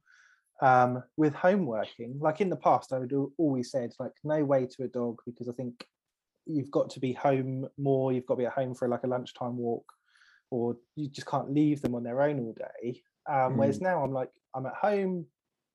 [0.62, 2.18] um, with home working.
[2.20, 5.20] Like in the past, I would al- always said like no way to a dog
[5.26, 5.86] because I think
[6.48, 8.12] you've got to be home more.
[8.12, 9.84] You've got to be at home for like a lunchtime walk,
[10.50, 13.02] or you just can't leave them on their own all day.
[13.30, 15.26] Um, Whereas now I'm like I'm at home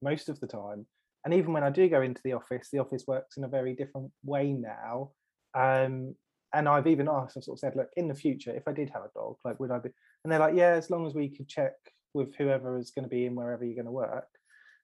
[0.02, 0.86] most of the time,
[1.24, 3.74] and even when I do go into the office, the office works in a very
[3.76, 5.12] different way now.
[5.56, 6.16] Um,
[6.56, 8.90] and I've even asked, I've sort of said, look, in the future, if I did
[8.92, 9.90] have a dog, like, would I be?
[10.24, 11.74] And they're like, yeah, as long as we could check
[12.14, 14.28] with whoever is going to be in wherever you're going to work.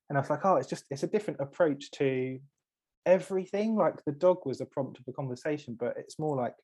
[0.09, 2.39] And I was like, oh, it's just, it's a different approach to
[3.05, 3.75] everything.
[3.75, 6.55] Like the dog was a prompt of a conversation, but it's more like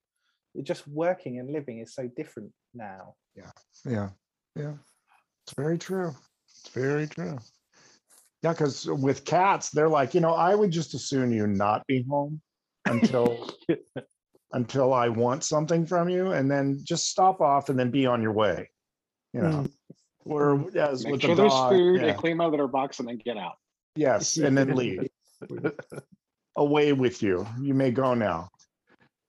[0.64, 3.16] just working and living is so different now.
[3.36, 3.52] Yeah.
[3.86, 4.10] Yeah.
[4.56, 4.74] Yeah.
[5.46, 6.16] It's very true.
[6.50, 7.38] It's very true.
[8.42, 12.06] Yeah, because with cats, they're like, you know, I would just assume you not be
[12.08, 12.42] home
[12.86, 13.50] until
[14.52, 18.22] until I want something from you, and then just stop off and then be on
[18.22, 18.70] your way.
[19.34, 19.72] You know, mm.
[20.26, 22.08] or as Make with sure the there's dog, food yeah.
[22.08, 23.56] and clean my litter box and then get out.
[23.96, 25.10] Yes, and then leave.
[26.56, 27.46] Away with you.
[27.62, 28.50] You may go now.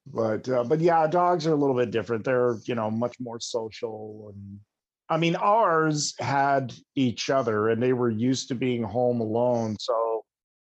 [0.07, 2.25] But uh, but yeah, dogs are a little bit different.
[2.25, 4.61] They're you know much more social and
[5.09, 10.25] I mean ours had each other and they were used to being home alone, so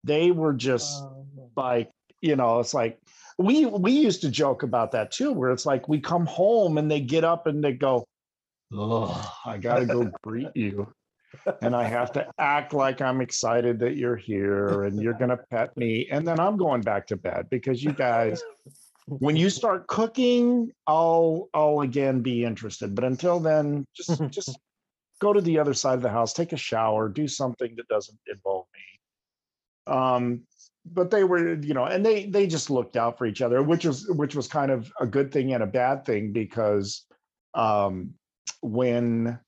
[0.04, 1.04] they were just
[1.58, 1.92] like
[2.22, 3.00] you know it's like
[3.38, 6.90] we we used to joke about that too, where it's like we come home and
[6.90, 8.06] they get up and they go,
[8.72, 10.88] oh, I gotta go greet you
[11.62, 15.38] and I have to act like I'm excited that you're here and you're going to
[15.38, 16.08] pet me.
[16.12, 18.44] And then I'm going back to bed because you guys,
[19.08, 22.96] when you start cooking, I'll, I'll again be interested.
[22.96, 24.58] But until then, just, just
[25.20, 28.20] go to the other side of the house, take a shower, do something that doesn't
[28.28, 29.94] involve me.
[29.94, 30.42] Um,
[30.86, 33.86] but they were, you know, and they, they just looked out for each other, which
[33.86, 37.06] was, which was kind of a good thing and a bad thing because,
[37.54, 38.14] um,
[38.62, 39.40] when,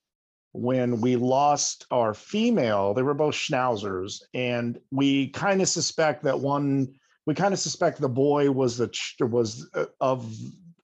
[0.53, 6.39] when we lost our female, they were both schnauzers, and we kind of suspect that
[6.39, 6.95] one.
[7.25, 10.33] We kind of suspect the boy was the was uh, of.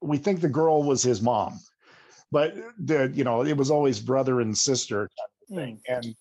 [0.02, 1.60] We think the girl was his mom,
[2.32, 5.82] but the you know it was always brother and sister kind of thing.
[5.88, 6.16] And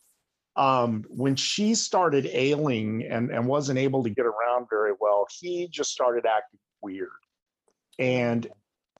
[0.56, 5.68] um, when she started ailing and and wasn't able to get around very well, he
[5.68, 7.08] just started acting weird.
[7.98, 8.46] And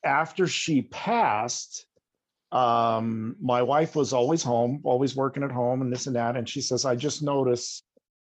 [0.05, 1.87] after she passed,
[2.53, 6.47] um my wife was always home always working at home and this and that and
[6.47, 7.85] she says i just noticed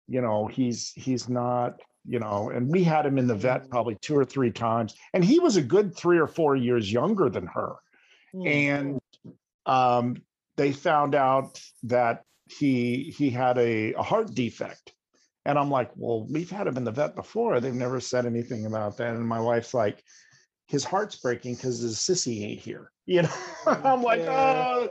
[0.08, 3.96] you know he's he's not you know and we had him in the vet probably
[4.02, 7.48] two or three times and he was a good three or four years younger than
[7.48, 7.76] her.
[8.46, 9.00] And
[9.66, 10.22] um
[10.58, 14.94] they found out that he he had a, a heart defect.
[15.46, 17.60] And i'm like well we've had him in the vet before.
[17.60, 19.16] They've never said anything about that.
[19.16, 20.04] And my wife's like
[20.68, 23.30] his heart's breaking because his sissy ain't here you know?
[23.68, 24.90] I'm like oh.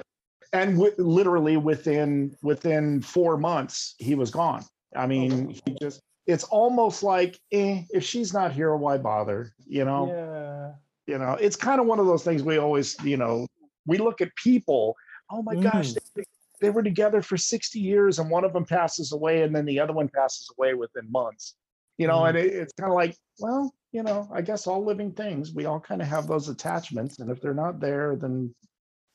[0.52, 4.64] And wi- literally within within four months he was gone.
[4.94, 9.52] I mean he just it's almost like eh, if she's not here why bother?
[9.66, 10.06] You know?
[10.08, 10.72] Yeah.
[11.12, 13.46] you know it's kind of one of those things we always you know
[13.87, 14.94] we look at people
[15.30, 15.98] oh my gosh Mm.
[16.14, 16.24] they,
[16.61, 19.81] they were together for 60 years and one of them passes away and then the
[19.81, 21.54] other one passes away within months.
[21.98, 25.13] You know and it, it's kind of like well you know i guess all living
[25.13, 28.55] things we all kind of have those attachments and if they're not there then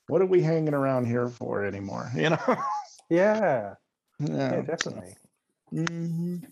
[0.08, 2.56] what are we hanging around here for anymore you know
[3.10, 3.74] Yeah.
[4.18, 5.16] yeah, Yeah, definitely.
[5.72, 6.50] Mhm.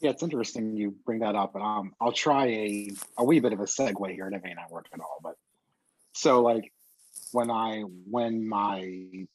[0.00, 3.52] Yeah, it's interesting you bring that up, and um, I'll try a a wee bit
[3.52, 4.26] of a segue here.
[4.26, 5.36] and It may not work at all, but
[6.12, 6.72] so like
[7.30, 9.26] when I when my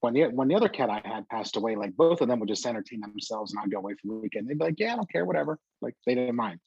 [0.00, 2.48] when the when the other cat I had passed away, like both of them would
[2.48, 4.48] just entertain themselves, and I'd go away for the weekend.
[4.48, 6.60] They'd be like, "Yeah, I don't care, whatever." Like they didn't mind.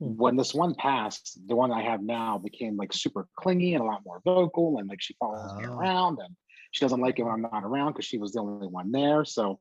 [0.00, 3.86] When this one passed, the one I have now became like super clingy and a
[3.86, 5.74] lot more vocal, and like she follows me Oh.
[5.78, 6.34] around, and
[6.72, 9.24] she doesn't like it when I'm not around because she was the only one there.
[9.24, 9.60] So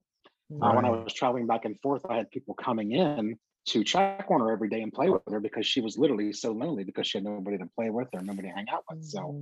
[0.62, 3.38] uh, when I was traveling back and forth, I had people coming in
[3.68, 6.54] to check on her every day and play with her because she was literally so
[6.54, 8.98] lonely because she had nobody to play with or nobody to hang out with.
[9.02, 9.36] So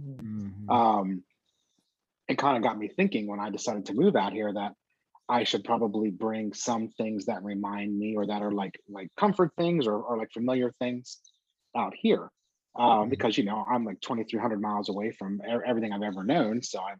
[0.67, 1.23] um,
[2.27, 4.73] it kind of got me thinking when I decided to move out here that
[5.29, 9.51] I should probably bring some things that remind me or that are like like comfort
[9.57, 11.19] things or, or like familiar things
[11.75, 12.29] out here.
[12.79, 16.61] Um, because you know I'm like 2,300 miles away from e- everything I've ever known.
[16.61, 16.99] So I'm,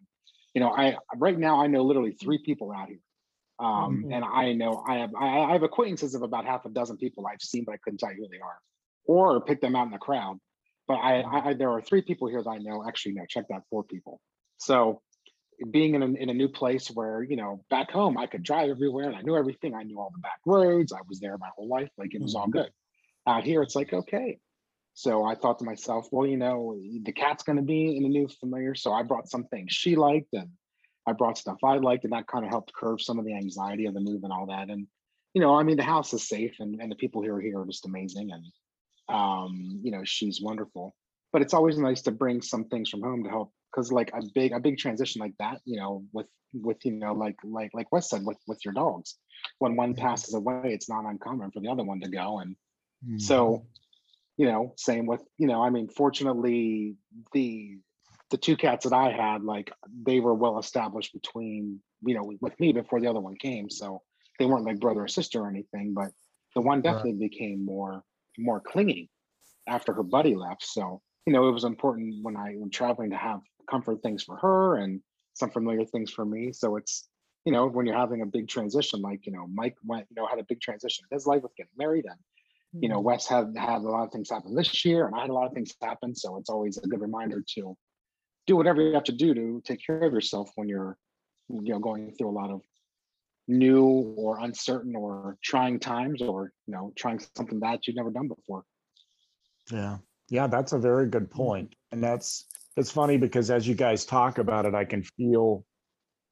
[0.53, 2.99] you know, I right now I know literally three people out here,
[3.59, 4.11] um, Mhm.
[4.11, 7.25] and I know I have I, I have acquaintances of about half a dozen people
[7.28, 8.59] I've seen, but I couldn't tell you who they are,
[9.05, 10.39] or pick them out in the crowd.
[10.88, 12.86] But I, I, I there are three people here that I know.
[12.88, 14.21] Actually, no, check that four people.
[14.57, 15.01] So
[15.71, 18.69] being in a, in a new place where you know back home I could drive
[18.69, 19.73] everywhere and I knew everything.
[19.75, 20.93] I knew all the back roads.
[20.93, 21.89] I was there my whole life.
[21.97, 22.69] Like it was all good.
[23.27, 24.39] Out here, it's like okay.
[24.93, 28.09] So I thought to myself, well, you know, the cat's going to be in a
[28.09, 28.73] new familiar.
[28.73, 30.49] So I brought some things she liked and
[31.07, 33.85] I brought stuff I liked, and that kind of helped curb some of the anxiety
[33.85, 34.69] of the move and all that.
[34.69, 34.87] And
[35.33, 37.61] you know, I mean, the house is safe, and, and the people who are here
[37.61, 38.45] are just amazing, and
[39.07, 40.95] um, you know, she's wonderful.
[41.31, 44.22] But it's always nice to bring some things from home to help, because like a
[44.34, 47.91] big a big transition like that, you know, with with you know, like like like
[47.91, 49.15] Wes said, with with your dogs,
[49.59, 52.55] when one passes away, it's not uncommon for the other one to go, and
[53.05, 53.18] mm-hmm.
[53.20, 53.65] so
[54.38, 56.95] you know same with you know i mean fortunately
[57.34, 57.78] the
[58.30, 59.72] the two cats that i had like
[60.05, 64.01] they were well established between you know with me before the other one came so
[64.39, 66.11] they weren't like brother or sister or anything but
[66.55, 66.84] the one Right.
[66.84, 68.03] definitely became more
[68.38, 69.09] more clingy
[69.68, 73.18] after her buddy left so you know it was important when i when traveling to
[73.18, 75.01] have comfort things for her and
[75.34, 77.07] some familiar things for me so it's
[77.45, 80.28] you know when you're having a big transition like you know mike went you know
[80.28, 82.20] had a big transition in his life with getting married and
[82.74, 83.05] you know, mm-hmm.
[83.05, 85.47] Wes had had a lot of things happen this year, and I had a lot
[85.47, 86.15] of things happen.
[86.15, 87.78] So it's always a good reminder to
[88.45, 90.97] do whatever you have to do to take care of yourself when you're,
[91.49, 92.61] you know, going through a lot of
[93.47, 93.86] new
[94.18, 98.63] or uncertain or trying times, or you know, trying something that you've never done before.
[99.72, 99.97] Yeah.
[100.30, 101.74] Yeah, that's a very good point.
[101.93, 102.47] And that's
[102.78, 105.65] it's funny because as you guys talk about it, I can feel,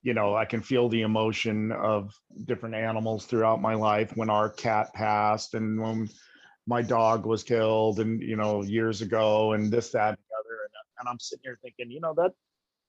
[0.03, 2.13] you know, I can feel the emotion of
[2.45, 6.07] different animals throughout my life when our cat passed and when
[6.67, 10.57] my dog was killed and you know years ago and this, that, and the other.
[10.63, 12.31] And, and I'm sitting here thinking, you know, that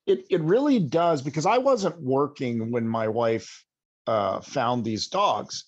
[0.07, 3.65] it it really does because I wasn't working when my wife
[4.07, 5.65] uh found these dogs.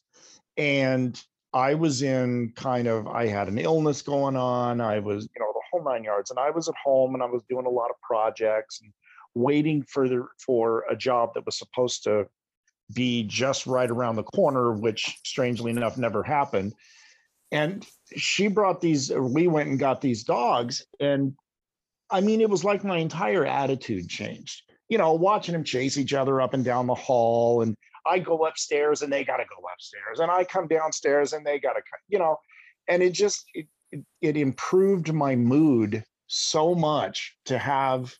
[0.58, 1.20] And
[1.52, 4.80] I was in kind of, I had an illness going on.
[4.80, 6.30] I was, you know, whole nine yards.
[6.30, 8.92] And I was at home and I was doing a lot of projects and
[9.34, 12.26] waiting for the, for a job that was supposed to
[12.94, 16.74] be just right around the corner, which strangely enough never happened.
[17.50, 20.84] And she brought these, we went and got these dogs.
[21.00, 21.34] And
[22.10, 24.62] I mean, it was like my entire attitude changed.
[24.88, 27.76] You know, watching them chase each other up and down the hall and
[28.08, 31.58] I go upstairs and they got to go upstairs, and I come downstairs and they
[31.58, 32.38] got to, you know,
[32.88, 38.14] and it just it, it, it improved my mood so much to have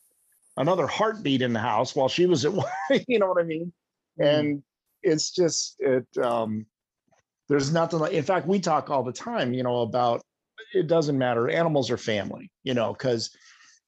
[0.57, 2.67] another heartbeat in the house while she was at work.
[3.07, 3.73] You know what I mean?
[4.21, 4.63] And
[5.03, 6.07] it's just it.
[6.19, 6.67] um
[7.49, 8.13] There's nothing like.
[8.13, 10.23] In fact, we talk all the time, you know, about
[10.75, 11.49] it doesn't matter.
[11.49, 13.31] Animals are family, you know, because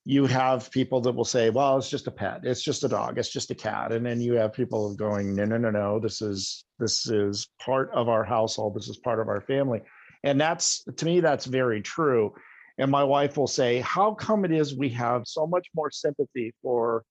[0.05, 3.19] you have people that will say, well, it's just a pet, it's just a dog,
[3.19, 3.93] it's just a cat.
[3.93, 7.91] And then you have people going, no, no, no, no, this is this is part
[7.93, 9.83] of our household, this is part of our family.
[10.23, 12.35] And that's to me, that's very true.
[12.79, 16.55] And my wife will say, How come it is we have so much more sympathy
[16.63, 17.05] for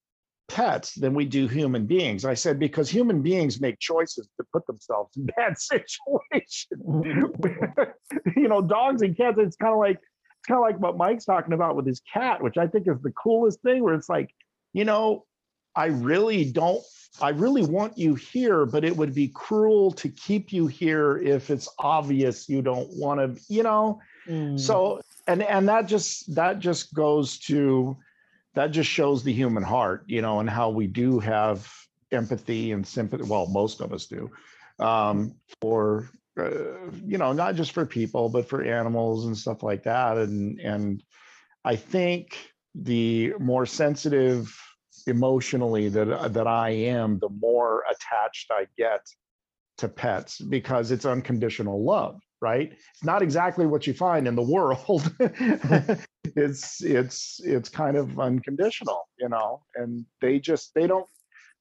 [0.47, 2.25] pets than we do human beings?
[2.25, 6.65] I said, Because human beings make choices to put themselves in bad situations.
[8.35, 11.25] you know, dogs and cats, it's kind of like it's kind of like what Mike's
[11.25, 14.33] talking about with his cat, which I think is the coolest thing, where it's like,
[14.73, 15.25] you know,
[15.75, 16.81] I really don't,
[17.21, 21.49] I really want you here, but it would be cruel to keep you here if
[21.49, 23.99] it's obvious you don't want to, you know.
[24.57, 27.97] So, and and that just that just goes to
[28.53, 31.71] that just shows the human heart, you know, and how we do have
[32.11, 33.23] empathy and sympathy.
[33.23, 34.29] Well, most of us do
[34.79, 39.83] um, for uh, you know not just for people but for animals and stuff like
[39.83, 41.03] that and and
[41.65, 44.55] i think the more sensitive
[45.07, 49.05] emotionally that uh, that i am the more attached i get
[49.77, 52.71] to pets because it's unconditional love right?
[52.71, 55.13] It's not exactly what you find in the world.
[56.35, 61.07] It's it's it's kind of unconditional you know and they just they don't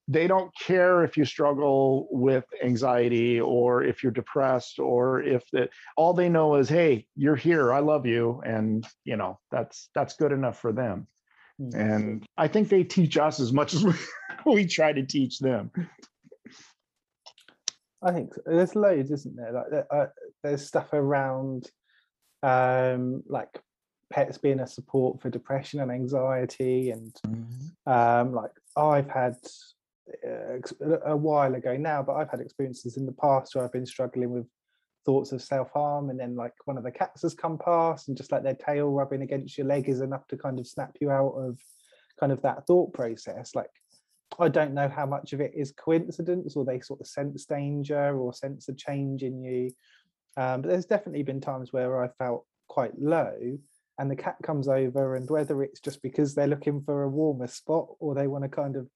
[0.08, 5.70] they don't care if you struggle with anxiety or if you're depressed or if that
[5.96, 10.16] all they know is hey you're here i love you and you know that's that's
[10.16, 11.06] good enough for them
[11.74, 13.92] and i think they teach us as much as we,
[14.46, 15.70] we try to teach them
[18.02, 18.42] I think so.
[18.46, 19.52] there's loads, isn't there?
[19.52, 20.06] Like there- uh,
[20.44, 21.68] there's stuff around,
[22.44, 23.48] um, like
[24.12, 27.12] pets being a support for depression and anxiety, and
[27.86, 29.34] um, like I've had
[30.24, 33.72] uh, ex- a while ago now, but I've had experiences in the past where I've
[33.72, 34.46] been struggling with
[35.08, 38.16] thoughts of self harm, and then like one of the cats has come past, and
[38.16, 41.10] just like their tail rubbing against your leg is enough to kind of snap you
[41.10, 41.58] out of
[42.20, 43.54] kind of that thought process.
[43.54, 43.70] Like
[44.38, 48.18] I don't know how much of it is coincidence or they sort of sense danger
[48.18, 49.70] or sense a change in you.
[50.36, 53.58] Um, but there's definitely been times where I felt quite low
[53.98, 57.46] and the cat comes over and whether it's just because they're looking for a warmer
[57.46, 58.88] spot or they want to kind of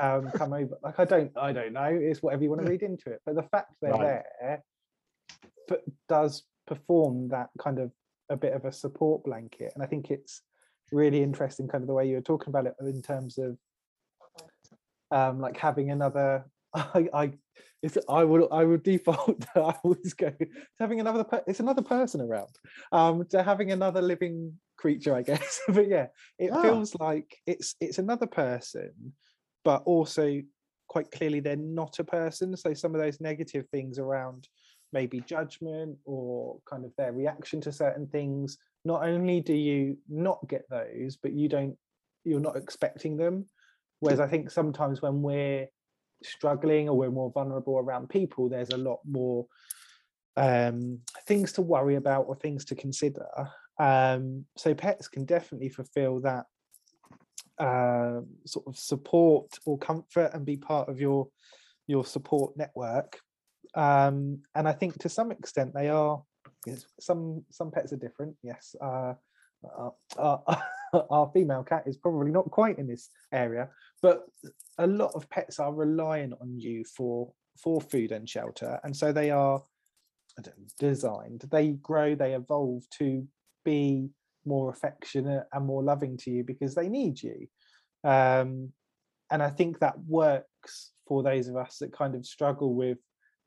[0.00, 2.82] um, come over like i don't i don't know it's whatever you want to read
[2.82, 4.22] into it but the fact they're Right.
[4.42, 4.62] there
[6.08, 7.90] does perform that kind of
[8.30, 9.72] a bit of a support blanket.
[9.74, 10.42] And i think it's
[10.92, 13.56] really interesting kind of the way you were talking about it in terms of
[15.10, 16.44] um like having another
[16.74, 17.32] i i
[17.82, 20.46] it's i would i would default to i always go to
[20.78, 22.54] having another it's another person around
[22.92, 25.60] um to having another living creature i guess.
[25.68, 26.06] But yeah
[26.38, 26.62] it Ah.
[26.62, 29.12] feels like it's it's another person
[29.64, 30.40] but also
[30.90, 32.56] quite clearly they're not a person.
[32.56, 34.48] So some of those negative things around
[34.92, 38.58] maybe judgment or kind of their reaction to certain things.
[38.84, 41.76] Not only do you not get those but you don't
[42.24, 43.46] you're not expecting them.
[44.00, 45.66] Whereas i think sometimes when we're
[46.22, 49.46] struggling or we're more vulnerable around people there's a lot more
[50.36, 53.26] um things to worry about or things to consider.
[53.78, 56.46] Um so pets can definitely fulfill that
[57.58, 61.28] um sort of support or comfort and be part of your
[61.86, 63.20] your support network
[63.74, 66.22] um and i think to some extent they are
[66.66, 68.34] yes, some some pets are different.
[68.42, 69.14] Yes uh
[71.10, 73.68] our, female cat is probably not quite in this area
[74.00, 74.22] but
[74.78, 77.30] a lot of pets are relying on you for
[77.62, 79.62] for food and shelter and so they are
[80.38, 81.44] know, designed.
[81.50, 83.28] They grow they evolve to
[83.64, 84.08] be
[84.46, 87.46] more affectionate and more loving to you because they need you.
[88.02, 88.72] Um
[89.30, 92.98] and i think that works for those of us that kind of struggle with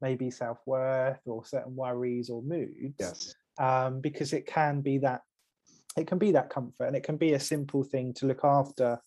[0.04, 3.34] maybe self-worth or certain worries or moods yes.
[3.60, 5.22] um, because it can be that
[5.96, 9.00] it can be that comfort and it can be a simple thing to look after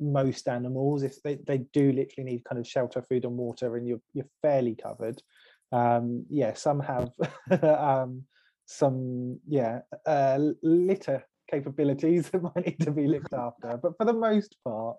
[0.00, 3.86] most animals if they, they do literally need kind of shelter food and water and
[3.86, 5.22] you're you're fairly covered.
[5.70, 7.10] Um yeah some have
[7.62, 8.24] um
[8.66, 14.20] some yeah uh litter capabilities that might need to be looked after but for the
[14.28, 14.96] most part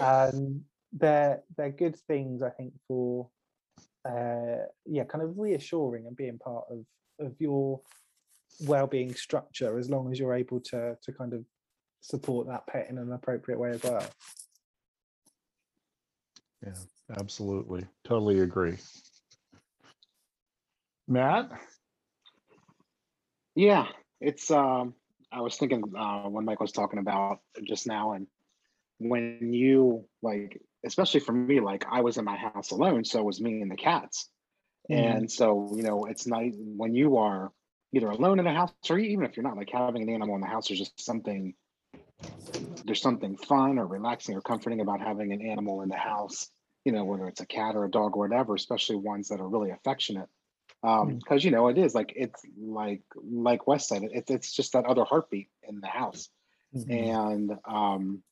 [0.00, 0.62] um
[0.92, 3.28] they're they're good things i think for
[4.08, 6.84] uh yeah kind of reassuring and being part of
[7.18, 7.80] of your
[8.62, 11.44] well-being structure as long as you're able to to kind of
[12.00, 14.06] support that pet in an appropriate way as well.
[16.64, 16.72] Yeah
[17.18, 17.86] absolutely.
[18.04, 18.76] Totally agree.
[21.08, 21.50] Matt?
[23.54, 23.86] Yeah,
[24.20, 24.50] it's.
[24.50, 24.94] Um,
[25.32, 28.26] I was thinking uh, when Mike was talking about just now, and
[28.98, 33.24] when you like, especially for me, like I was in my house alone, so it
[33.24, 34.28] was me and the cats,
[34.90, 35.24] Mhm.
[35.24, 37.52] and so you know, it's nice when you are
[37.92, 40.40] either alone in the house or even if you're not, like having an animal in
[40.40, 40.68] the house.
[40.68, 41.54] There's just something.
[42.84, 46.50] There's something fun or relaxing or comforting about having an animal in the house.
[46.84, 49.48] You know, whether it's a cat or a dog or whatever, especially ones that are
[49.48, 50.28] really affectionate
[50.82, 54.72] um because you know it is like it's like like west said it, it's just
[54.72, 56.30] that other heartbeat in the house
[56.88, 58.22] and um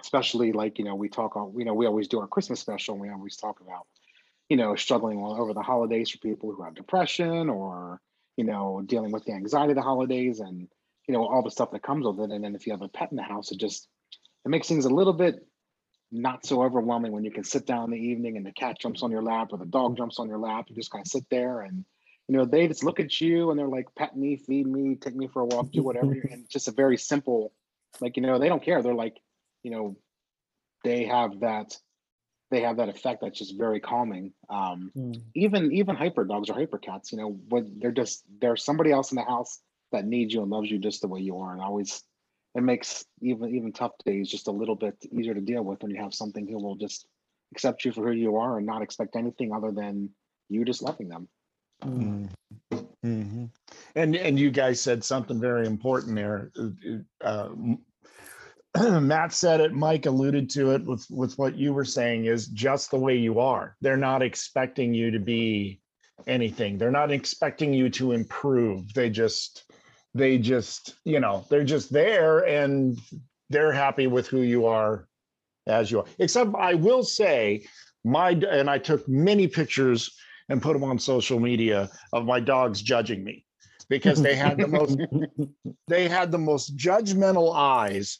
[0.00, 2.94] especially like you know we talk on you know we always do our christmas special
[2.94, 3.86] and we always talk about
[4.48, 8.00] you know struggling over the holidays for people who have depression or
[8.36, 10.68] you know dealing with the anxiety of the holidays and
[11.06, 12.88] you know all the stuff that comes with it and then if you have a
[12.88, 13.88] pet in the house it just
[14.44, 15.44] it makes things a little bit
[16.10, 19.02] not so overwhelming when you can sit down in the evening and the cat jumps
[19.02, 20.66] on your lap or the dog jumps on your lap.
[20.68, 21.84] You just kind of sit there and
[22.28, 25.14] you know they just look at you and they're like pet me, feed me, take
[25.14, 26.12] me for a walk, do whatever.
[26.12, 27.52] and it's just a very simple,
[28.00, 28.82] like you know they don't care.
[28.82, 29.16] They're like,
[29.62, 29.96] you know,
[30.84, 31.76] they have that
[32.50, 34.32] they have that effect that's just very calming.
[34.48, 34.92] Um,
[35.34, 39.12] even even hyper dogs or hyper cats, you know, when they're just there's somebody else
[39.12, 39.60] in the house
[39.92, 42.02] that needs you and loves you just the way you are, and always
[42.54, 45.90] it makes even even tough days just a little bit easier to deal with when
[45.90, 47.06] you have something who will just
[47.52, 50.10] accept you for who you are and not expect anything other than
[50.48, 51.28] you just loving them.
[53.04, 53.50] Mhm.
[53.94, 56.50] And and you guys said something very important there.
[57.20, 57.78] Uh, m-
[59.00, 62.90] Matt said it, Mike alluded to it with with what you were saying is just
[62.90, 63.76] the way you are.
[63.80, 65.80] They're not expecting you to be
[66.26, 66.78] anything.
[66.78, 68.92] They're not expecting you to improve.
[68.94, 69.64] They just
[70.14, 72.98] they just, you know, they're just there and
[73.50, 75.08] they're happy with who you are
[75.66, 76.06] as you are.
[76.18, 77.66] Except I will say
[78.04, 80.14] my and I took many pictures
[80.48, 83.44] and put them on social media of my dogs judging me
[83.88, 84.98] because they had the most
[85.88, 88.18] they had the most judgmental eyes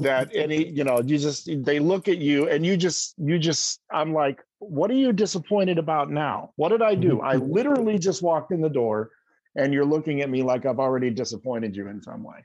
[0.00, 3.80] that any you know you just they look at you and you just you just
[3.92, 6.52] i'm like what are you disappointed about now?
[6.56, 7.20] What did i do?
[7.20, 9.10] I literally just walked in the door
[9.56, 12.44] and you're looking at me like i've already disappointed you in some way.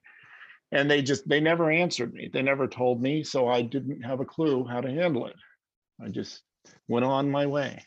[0.72, 2.30] And they just they never answered me.
[2.32, 5.36] They never told me so i didn't have a clue how to handle it.
[6.03, 6.41] I just
[6.88, 7.84] went on my way.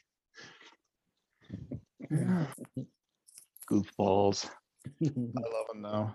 [3.71, 4.49] Goofballs
[5.03, 6.15] I love them though.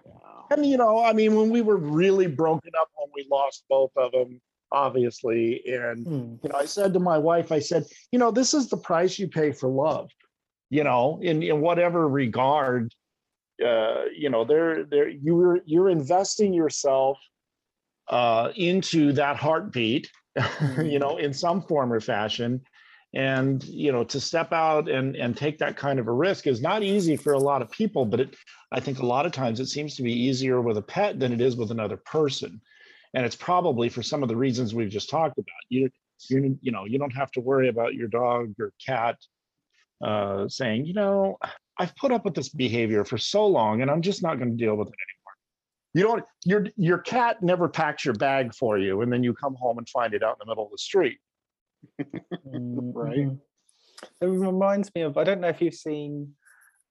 [0.52, 3.92] And you know, I mean, when we were really broken up when we lost both
[3.96, 6.06] of them, obviously, and
[6.44, 9.18] you know, I said to my wife, I said, you know, this is the price
[9.18, 10.10] you pay for love.
[10.70, 12.94] You know, in in whatever regard,
[13.64, 17.18] uh, you know, they're they're you're you're investing yourself
[18.10, 20.10] uh into that heartbeat,
[20.84, 22.62] you know, in some form or fashion
[23.14, 26.62] and you know to step out and and take that kind of a risk is
[26.62, 28.36] not easy for a lot of people but it
[28.72, 31.32] i think a lot of times it seems to be easier with a pet than
[31.32, 32.62] it is with another person.
[33.16, 35.64] And it's probably for some of the reasons we've just talked about.
[35.70, 35.90] You
[36.30, 39.18] you you know you don't have to worry about your dog or cat
[40.04, 41.38] uh, saying you know
[41.78, 44.58] i've put up with this behavior for so long and i'm just not going to
[44.58, 45.34] deal with it anymore.
[45.94, 49.56] You don't your your cat never packs your bag for you and then you come
[49.56, 51.20] home and find it out in the middle of the street
[52.94, 53.18] right.
[53.18, 53.36] Mm-hmm.
[54.22, 56.34] it reminds me of i don't know if you've seen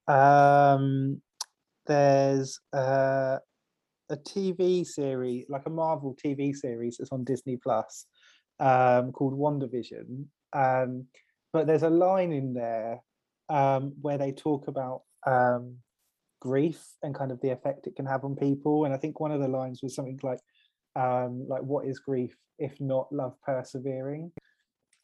[0.07, 1.21] um
[1.85, 3.37] there's uh,
[4.09, 8.05] a tv series like a marvel tv series that's on disney plus
[8.59, 10.25] um called wandavision.
[10.53, 11.07] Um
[11.51, 13.01] but there's a line in there
[13.49, 15.77] um where they talk about um
[16.39, 18.85] grief and kind of the effect it can have on people.
[18.85, 20.39] And i think one of the lines was something like
[20.95, 24.31] um like what is grief if not love persevering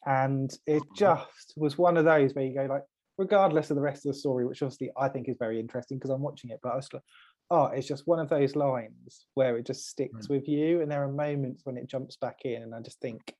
[0.06, 0.94] and it mm-hmm.
[0.96, 2.82] just was one of those where you go like
[3.18, 6.10] regardless of the rest of the story which obviously i think is very interesting because
[6.10, 7.02] i'm watching it but i was like
[7.50, 10.30] oh it's just one of those lines where it just sticks mm.
[10.30, 10.80] with you.
[10.80, 13.34] And there are moments when it jumps back in and i just think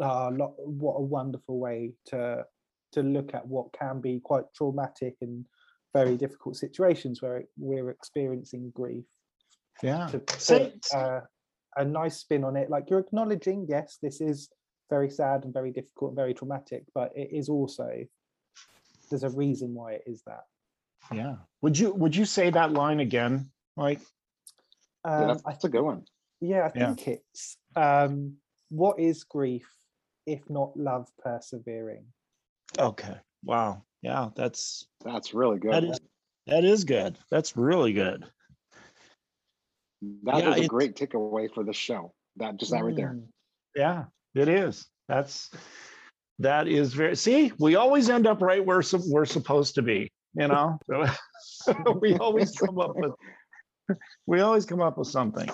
[0.00, 2.44] oh, what a wonderful way to
[2.92, 5.44] to look at what can be quite traumatic and
[5.94, 9.04] very difficult situations where we're experiencing grief.
[9.82, 10.08] Yeah.
[10.08, 11.20] To Say- put uh,
[11.76, 12.68] a nice spin on it.
[12.68, 14.48] Like you're acknowledging yes this is
[14.90, 17.88] very sad and very difficult and very traumatic but it is also
[19.08, 20.44] there's a reason why it is that
[21.12, 24.00] yeah would you would you say that line again like
[25.04, 26.04] um, that's, that's a good one.
[26.40, 26.88] yeah i Yeah.
[26.88, 28.34] think it's um
[28.68, 29.68] what is grief
[30.26, 32.04] if not love persevering
[32.78, 35.72] okay wow yeah that's That's really good.
[35.72, 36.00] that is
[36.46, 38.26] that is good that's really good
[40.24, 42.12] That Yeah, was a great takeaway for the show.
[42.36, 43.16] That just that right there.
[43.18, 43.26] Mm.
[43.76, 44.04] yeah
[44.34, 44.86] it is.
[45.08, 45.50] That's
[46.38, 50.10] that is very see we always end up right where sup- we're supposed to be
[50.34, 50.78] you know?
[51.42, 53.12] So we always come up with
[54.26, 55.48] we always come up with something.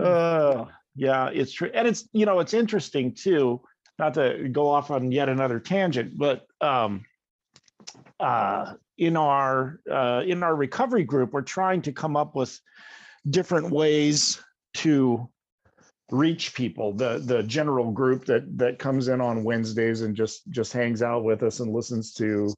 [0.00, 1.70] Uh yeah it's true.
[1.74, 3.60] And it's you know it's interesting too
[3.98, 7.04] not to go off on yet another tangent but um
[8.20, 12.58] uh in our uh in our recovery group we're trying to come up with
[13.28, 14.42] different ways
[14.74, 15.28] to
[16.10, 16.92] reach people.
[16.92, 21.24] The the general group that that comes in on wednesdays and just just hangs out
[21.24, 22.52] with us and listens to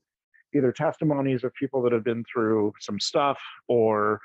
[0.54, 3.38] either testimonies of people that have been through some stuff
[3.68, 4.20] or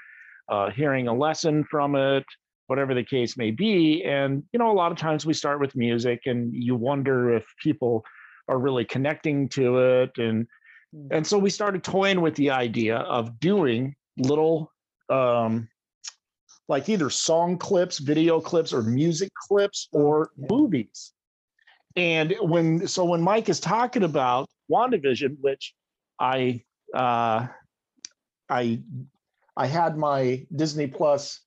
[0.49, 2.25] uh, hearing a lesson from it
[2.67, 4.03] whatever the case may be.
[4.03, 7.45] And you know a lot of times we start with music and you wonder if
[7.61, 8.03] people
[8.47, 10.11] are really connecting to it.
[10.17, 10.47] And
[11.11, 14.71] and so we started toying with the idea of doing little
[15.09, 15.67] um
[16.67, 21.13] like either song clips video clips or music clips or movies.
[21.95, 25.73] And when so when mike is talking about wandavision which
[26.19, 26.61] i
[26.93, 27.47] uh
[28.49, 28.81] i
[29.55, 31.41] i had my disney plus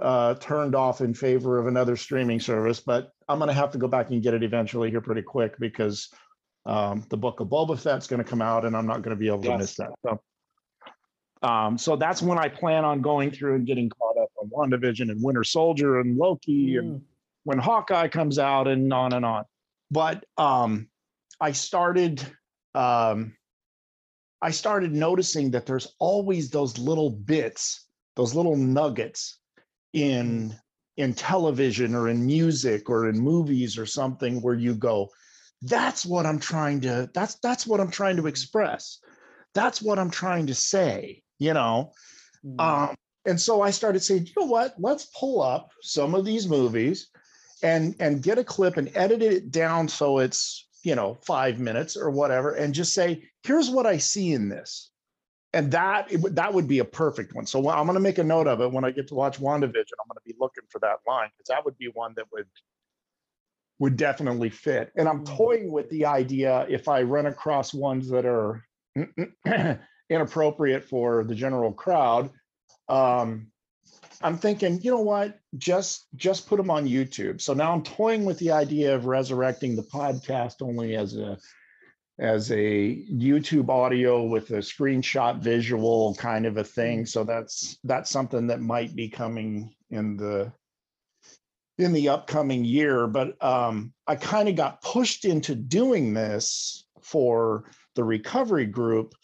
[0.00, 3.78] uh turned off in favor of another streaming service but i'm going to have to
[3.78, 6.08] go back and get it eventually here pretty quick because
[6.64, 9.20] um the book of boba fett's going to come out and i'm not going to
[9.20, 9.90] be able to miss that.
[10.02, 10.20] So
[11.42, 14.11] um, so that's when I plan on going through and getting caught
[14.42, 17.02] on WandaVision and Winter Soldier and Loki and
[17.44, 19.44] when Hawkeye comes out and on and on.
[19.90, 20.88] But um,
[21.40, 22.24] I started
[22.74, 23.34] um,
[24.40, 27.86] I started noticing that there's always those little bits,
[28.16, 29.38] those little nuggets
[29.92, 30.54] in
[30.96, 35.08] in television or in music or in movies or something where you go,
[35.62, 38.98] that's what I'm trying to, that's that's what I'm trying to express.
[39.54, 41.92] That's what I'm trying to say, you know.
[42.58, 44.74] Um, and so I started saying, you know what?
[44.78, 47.08] Let's pull up some of these movies
[47.62, 51.96] and and get a clip and edit it down so it's you know five minutes
[51.96, 54.90] or whatever, and just say, here's what I see in this.
[55.54, 57.46] And that it that would be a perfect one.
[57.46, 59.66] So I'm going to make a note of it when I get to watch WandaVision.
[59.66, 62.46] I'm going to be looking for that line because that would be one that would
[63.78, 64.92] would definitely fit.
[64.96, 65.36] And I'm mm.
[65.36, 68.64] toying with the idea if I run across ones that are
[70.10, 72.30] inappropriate for the general crowd,
[72.88, 73.48] um,
[74.22, 75.38] I'm thinking, you know what?
[75.58, 77.40] Just just put them on YouTube.
[77.40, 81.38] So now I'm toying with the idea of resurrecting the podcast only as a
[82.18, 87.06] as a YouTube audio with a screenshot visual kind of a thing.
[87.06, 90.52] So that's that's something that might be coming in the
[91.78, 93.06] in the upcoming year.
[93.06, 97.64] But um, I kind of got pushed into doing this for
[97.94, 99.14] the recovery group.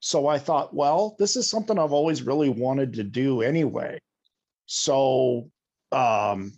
[0.00, 3.98] So I thought, well, this is something I've always really wanted to do anyway.
[4.66, 5.50] So,
[5.92, 6.52] um,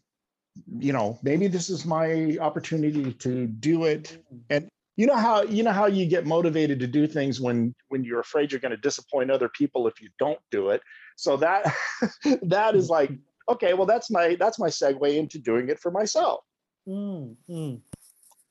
[0.79, 4.19] you know, maybe this is my opportunity to do it.
[4.49, 8.05] And you know how you know how you get motivated to do things when when
[8.05, 10.83] you're afraid you're going to disappoint other people if you don't do it.
[11.17, 11.75] So that
[12.43, 13.11] that is like,
[13.49, 16.45] okay, well, that's my that's my segue into doing it for myself.
[16.87, 17.81] Mm, mm.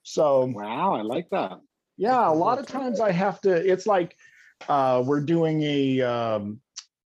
[0.03, 1.59] So wow, I like that.
[1.97, 3.51] Yeah, a lot of times I have to.
[3.51, 4.17] It's like
[4.67, 6.59] uh, we're doing a um,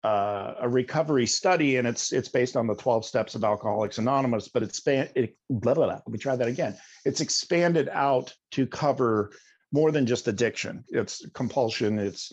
[0.03, 4.47] uh, a recovery study, and it's it's based on the twelve steps of Alcoholics Anonymous,
[4.47, 5.93] but it's it, blah, blah, blah.
[5.95, 6.77] Let me try that again.
[7.05, 9.31] It's expanded out to cover
[9.71, 10.83] more than just addiction.
[10.89, 11.99] It's compulsion.
[11.99, 12.31] It's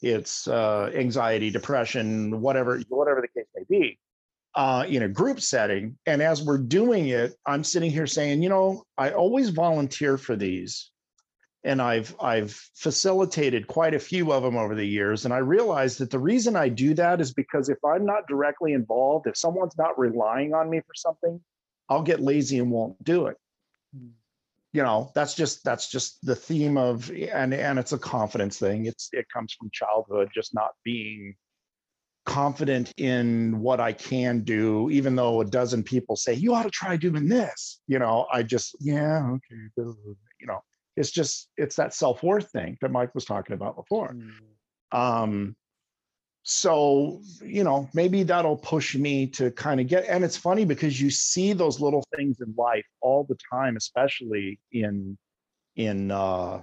[0.00, 3.98] it's uh, anxiety, depression, whatever whatever the case may be.
[4.54, 8.48] Uh, in a group setting, and as we're doing it, I'm sitting here saying, you
[8.48, 10.90] know, I always volunteer for these
[11.64, 15.98] and I've I've facilitated quite a few of them over the years and I realized
[15.98, 19.76] that the reason I do that is because if I'm not directly involved if someone's
[19.76, 21.40] not relying on me for something
[21.88, 23.36] I'll get lazy and won't do it.
[23.96, 24.08] Hmm.
[24.72, 28.84] You know that's just that's just the theme of and and it's a confidence thing.
[28.84, 31.34] It's it comes from childhood just not being
[32.26, 36.70] confident in what I can do even though a dozen people say you ought to
[36.70, 37.80] try doing this.
[37.86, 40.62] You know I just yeah okay you know
[40.98, 44.16] it's just it's that self-worth thing that mike was talking about before.
[44.92, 45.56] Um
[46.42, 51.00] so you know maybe that'll push me to kind of get and it's funny because
[51.00, 55.16] you see those little things in life all the time especially in
[55.76, 56.62] in uh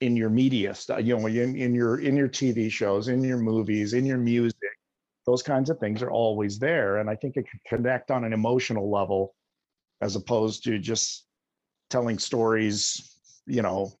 [0.00, 3.38] in your media stuff you know in, in your in your tv shows in your
[3.38, 4.58] movies in your music.
[5.24, 8.32] Those kinds of things are always there and i think it can connect on an
[8.32, 9.32] emotional level
[10.00, 11.24] as opposed to just
[11.88, 13.11] telling stories
[13.46, 13.92] you know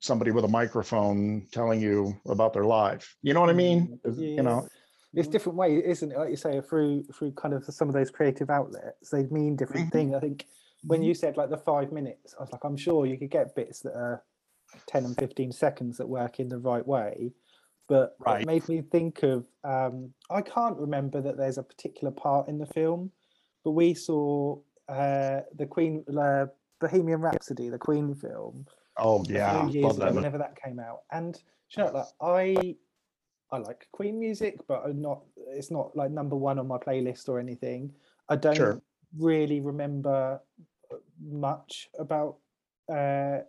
[0.00, 3.16] somebody with a microphone telling you about their life.
[3.22, 3.98] You know what i mean?
[4.04, 4.68] You know?
[5.14, 6.18] It's different way isn't it?
[6.18, 9.88] Like you say through through kind of some of those creative outlets they mean different
[9.88, 9.98] Mm-hmm.
[9.98, 10.46] things i think
[10.84, 13.56] when you said like the five minutes i was like i'm sure you could get
[13.56, 14.22] bits that are
[14.86, 17.32] 10 and 15 seconds that work in the right way.
[17.88, 18.42] But Right.
[18.42, 22.58] it made me think of um i can't remember that there's a particular part in
[22.58, 23.10] the film
[23.64, 24.56] but we saw
[24.88, 26.46] uh the queen uh,
[26.80, 28.66] bohemian rhapsody the queen film
[28.98, 31.00] oh a yeah few years ago, whenever that came out.
[31.12, 31.40] And
[31.76, 32.76] you know, like I,
[33.52, 35.22] I like Queen music, but I'm not.
[35.48, 37.92] It's not like number one on my playlist or anything.
[38.28, 38.80] I don't Sure.
[39.18, 40.40] really remember
[41.20, 42.36] much about
[42.92, 43.40] uh,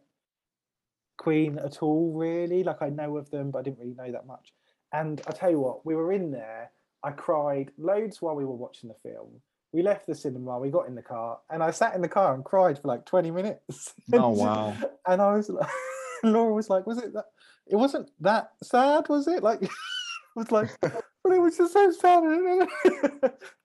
[1.18, 2.14] Queen at all.
[2.14, 4.54] Really, like I know of them, but I didn't really know that much.
[4.94, 6.72] And I tell you what, we were in there.
[7.04, 9.42] I cried loads while we were watching the film.
[9.72, 12.34] We left the cinema, we got in the car, and I sat in the car
[12.34, 13.94] and cried for like 20 minutes.
[14.14, 14.76] Oh, wow.
[15.08, 15.70] And I was like,
[16.24, 17.26] Laura was like, was it that?
[17.68, 19.44] It wasn't that sad, was it?
[19.44, 19.70] Like, it
[20.36, 22.24] was like, but it was just so sad.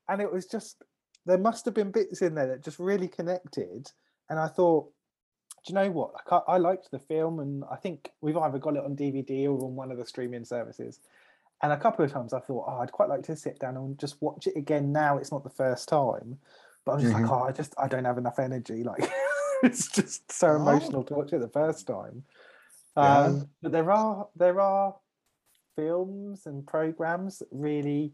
[0.08, 0.82] and it was just,
[1.24, 3.90] there must have been bits in there that just really connected.
[4.28, 4.90] And I thought,
[5.66, 6.12] do you know what?
[6.12, 9.46] Like, I, I liked the film, and I think we've either got it on DVD
[9.46, 11.00] or on one of the streaming services.
[11.62, 13.98] And a couple of times I thought, oh, I'd quite like to sit down and
[13.98, 15.16] just watch it again now.
[15.18, 16.38] It's not the first time.
[16.84, 17.22] But I'm just Mhm.
[17.22, 18.84] like, oh, I just, I don't have enough energy.
[18.84, 19.10] Like,
[19.62, 22.24] it's just so emotional to watch it the first time.
[22.96, 23.20] Yeah.
[23.20, 24.94] Um, but there are, there are
[25.76, 28.12] films and programs that really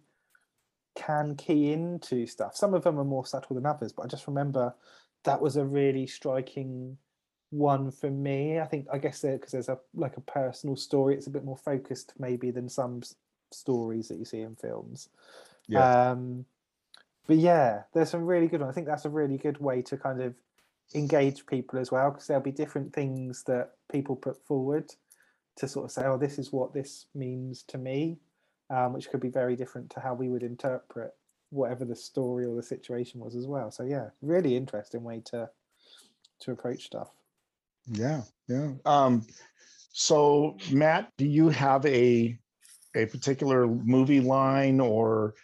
[0.94, 2.54] can key into stuff.
[2.56, 4.74] Some of them are more subtle than others, but I just remember
[5.24, 6.96] that was a really striking
[7.50, 8.60] one for me.
[8.60, 11.56] I think I guess because there's a like a personal story, it's a bit more
[11.56, 13.00] focused maybe than some
[13.52, 15.08] stories that you see in films.
[15.68, 16.10] Yeah.
[16.10, 16.44] Um,
[17.26, 18.60] but yeah, there's some really good.
[18.60, 18.70] One.
[18.70, 20.34] I think that's a really good way to kind of
[20.94, 24.90] engage people as well, because there'll be different things that people put forward
[25.56, 28.18] to sort of say, "Oh, this is what this means to me,"
[28.68, 31.14] um, which could be very different to how we would interpret
[31.50, 33.70] whatever the story or the situation was as well.
[33.70, 35.48] So yeah, really interesting way to
[36.40, 37.10] to approach stuff.
[37.86, 38.72] Yeah, yeah.
[38.84, 39.26] Um,
[39.92, 42.38] so Matt, do you have a
[42.94, 45.34] a particular movie line or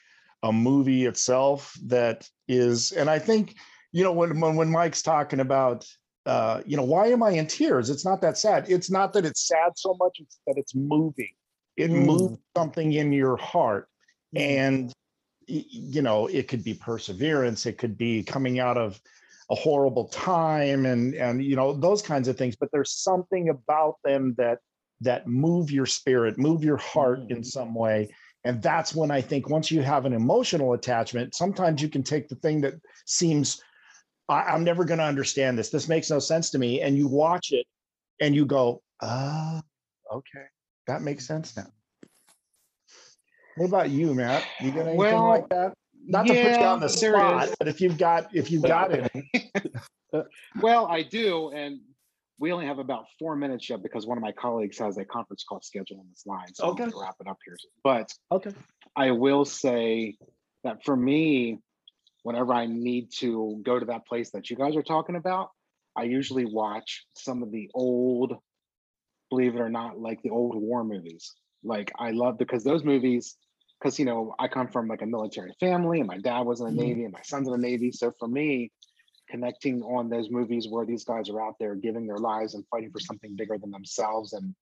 [0.42, 2.92] a movie itself that is?
[2.92, 3.57] And I think
[3.92, 5.86] you know when when, Mike's talking about.
[6.24, 7.88] Uh, you know, why am I in tears?
[7.88, 8.68] It's not that sad.
[8.68, 11.30] It's not that it's sad so much, it's that it's moving.
[11.76, 12.05] It Mm.
[12.05, 13.88] moves something in your heart.
[14.34, 14.92] And
[15.47, 19.01] you know it could be perseverance it could be coming out of
[19.51, 23.94] a horrible time and and you know those kinds of things but there's something about
[24.05, 24.59] them that
[25.01, 28.09] that move your spirit move your heart in some way.
[28.44, 32.28] And that's when i think once you have an emotional attachment sometimes you can take
[32.28, 32.74] the thing that
[33.05, 33.61] seems
[34.28, 35.70] I, i'm never going to understand this.
[35.70, 36.80] This makes no sense to me.
[36.80, 37.66] And you watch it
[38.20, 39.62] and you go ah
[40.12, 40.47] okay.
[40.86, 41.66] That makes sense now.
[43.57, 44.44] What about you, Matt?
[44.61, 45.72] You got anything Well, like that?
[46.07, 47.57] Not to put you on the spot, is.
[47.59, 49.11] but if you've got if you've got it,
[50.62, 51.80] well, I do, and
[52.39, 55.45] we only have about four minutes yet because one of my colleagues has a conference
[55.49, 56.70] call scheduled on this line, so Okay.
[56.70, 57.57] I'm going to wrap it up here.
[57.82, 58.53] But okay,
[58.95, 60.16] I will say
[60.64, 61.59] that for me,
[62.22, 65.51] whenever I need to go to that place that you guys are talking about,
[65.97, 68.34] I usually watch some of the old,
[69.30, 71.32] believe it or not, like the old war movies.
[71.64, 73.37] Like I love because those movies,
[73.80, 76.66] because you know I come from like a military family, and my dad was in
[76.66, 76.87] the Mhm.
[76.87, 77.93] Navy, and my son's in the Navy.
[77.93, 78.72] So for me,
[79.29, 82.91] connecting on those movies where these guys are out there giving their lives and fighting
[82.91, 84.55] for something bigger than themselves, and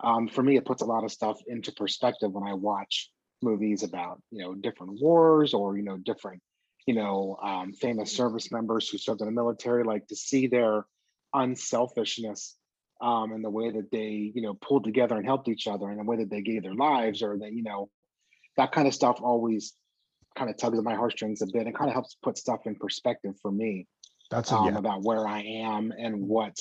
[0.00, 3.10] um, for me, it puts a lot of stuff into perspective when I watch
[3.42, 6.40] movies about you know different wars or you know different
[6.86, 9.84] you know um, famous service members who served in the military.
[9.84, 10.84] Like to see their
[11.32, 12.56] unselfishness
[13.00, 15.98] um, and the way that they you know pulled together and helped each other and
[15.98, 17.88] the way that they gave their lives or that you know
[18.56, 19.74] that kind of stuff always
[20.36, 22.74] kind of tugs at my heartstrings a bit and kind of helps put stuff in
[22.74, 23.86] perspective for me
[24.30, 24.78] That's a um, yeah.
[24.78, 26.58] about where I am and what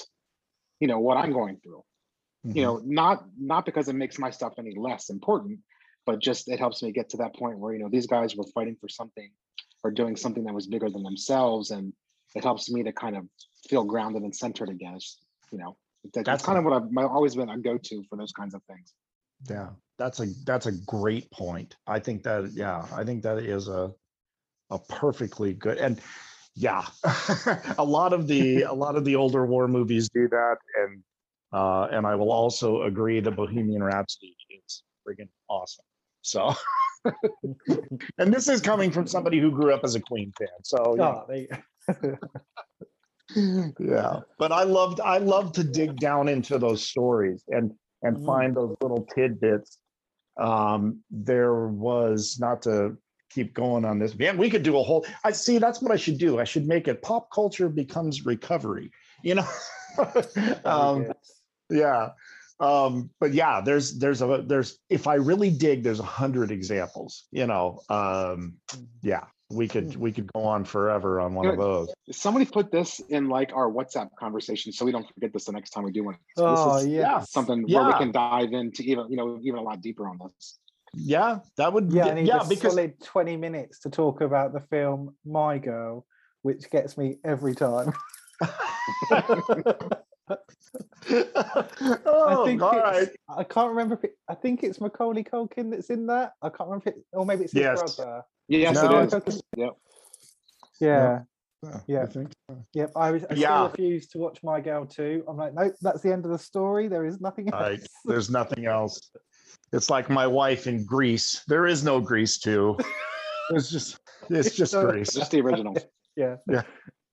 [0.79, 1.83] you know what I'm going through.
[2.45, 2.57] Mm-hmm.
[2.57, 5.59] You know, not not because it makes my stuff any less important,
[6.05, 8.45] but just it helps me get to that point where you know these guys were
[8.53, 9.31] fighting for something
[9.83, 11.93] or doing something that was bigger than themselves, and
[12.35, 13.25] it helps me to kind of
[13.69, 14.95] feel grounded and centered again.
[14.95, 15.17] It's,
[15.51, 15.77] you know,
[16.13, 18.61] that's, That's kind of what I've my- always been a go-to for those kinds of
[18.63, 18.93] things.
[19.49, 21.75] yeah, that's a that's a great point.
[21.87, 23.91] I think that yeah, I think that is a
[24.69, 26.01] a perfectly good and
[26.55, 26.85] yeah,
[27.77, 31.03] a lot of the a lot of the older war movies do that, and
[31.51, 35.85] uh, and I will also agree that Bohemian Rhapsody is friggin' awesome.
[36.21, 36.53] So,
[38.17, 40.47] and this is coming from somebody who grew up as a Queen fan.
[40.63, 41.03] So yeah.
[41.03, 42.19] Oh, there
[43.79, 48.25] yeah but i loved i love to dig down into those stories and and Mm.
[48.25, 49.79] find those little tidbits
[50.39, 52.97] um there was not to
[53.33, 54.17] keep going on this.
[54.17, 56.39] Man we could do a whole i see that's what i should do.
[56.39, 58.91] I should make it pop culture becomes recovery
[59.23, 59.47] you know?
[60.65, 61.11] Um
[61.69, 62.09] yeah.
[62.59, 67.25] Um but yeah there's there's a there's if i really dig there's a hundred examples
[67.31, 67.79] you know?
[67.89, 68.55] Um
[69.01, 71.93] yeah we could we could go on forever on one of those.
[72.11, 75.69] Somebody put this in like our WhatsApp conversation so we don't forget this the next
[75.71, 76.17] time we do one.
[76.35, 77.31] So this Oh, is yes.
[77.31, 80.59] something where we can dive into even you know even a lot deeper on this.
[80.95, 84.53] Yeah that would Yeah, I need yeah a because solid 20 minutes to talk about
[84.53, 86.05] the film My Girl,
[86.41, 87.93] which gets me every time.
[91.09, 93.09] oh, I think all right.
[93.29, 96.33] I can't remember if it, I think it's Macaulay Culkin that's in that.
[96.41, 97.95] I can't remember if it, or maybe it's his Yes.
[97.95, 98.23] brother.
[98.47, 99.41] Yes, No, it is.
[99.57, 99.69] Yep.
[100.79, 101.19] Yeah.
[101.61, 102.05] yeah Yeah.
[102.73, 102.91] Yep.
[102.95, 103.47] I, was, I Yeah.
[103.49, 105.23] still refuse to watch My Girl too.
[105.27, 106.87] I'm like, nope, that's the end of the story.
[106.87, 107.61] There is nothing else.
[107.61, 107.87] Right.
[108.05, 109.11] There's nothing else.
[109.73, 111.43] It's like my wife in Grease.
[111.47, 112.77] There is no Grease too.
[113.49, 113.99] It's just
[114.29, 114.85] it's just No.
[114.89, 115.13] Grease.
[115.13, 115.75] Just the original.
[116.15, 116.35] Yeah.
[116.47, 116.61] Yeah.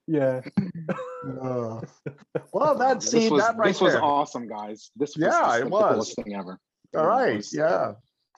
[0.06, 0.42] Yeah.
[1.42, 1.80] Uh,
[2.52, 4.90] well, that see this was that right this was awesome, guys.
[4.94, 5.92] This was Yeah, just it the was.
[5.92, 6.58] coolest thing ever.
[6.96, 7.36] All right.
[7.38, 7.92] Was- Yeah.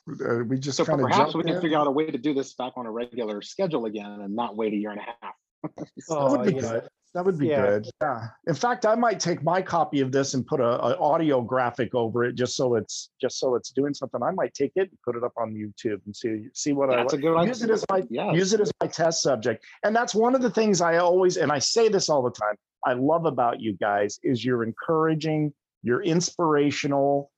[0.09, 1.61] Uh, we just So kind of perhaps we can in.
[1.61, 4.57] figure out a way to do this back on a regular schedule again and not
[4.57, 5.35] wait a year and a half.
[5.77, 6.81] that Oh, would be yeah.
[7.13, 7.19] Good.
[7.19, 7.63] That would be Yeah.
[7.63, 7.91] good.
[8.01, 8.29] Yeah.
[8.47, 11.95] In fact, I might take my copy of this and put a, a audio graphic
[11.95, 14.23] over it, just so it's just so it's doing something.
[14.23, 17.15] I might take it and put it up on YouTube and see see what That's
[17.15, 18.35] I a good use it as my Yes.
[18.37, 19.65] use it as my test subject.
[19.85, 22.55] And that's one of the things I always and I say this all the time.
[22.85, 25.53] I love about you guys is you're encouraging,
[25.83, 27.31] you're inspirational.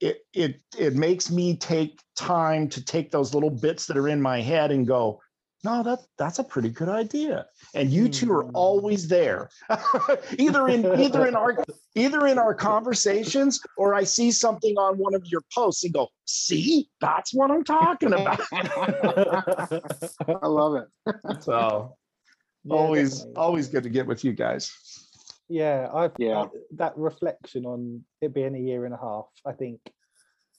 [0.00, 4.20] It it it makes me take time to take those little bits that are in
[4.20, 5.20] my head and go,
[5.64, 7.46] no, that that's a pretty good idea.
[7.74, 8.50] And you two are hmm.
[8.54, 9.48] always there,
[10.38, 15.14] either in either in our either in our conversations or I see something on one
[15.14, 18.40] of your posts and go, see, that's what I'm talking about.
[18.52, 20.88] I love it.
[21.42, 21.94] so
[22.64, 23.36] Yeah, always definitely.
[23.36, 24.72] always good to get with you guys.
[25.48, 26.42] Yeah, I've Yeah.
[26.42, 29.26] I- that reflection on it being a year and a half.
[29.46, 29.80] I think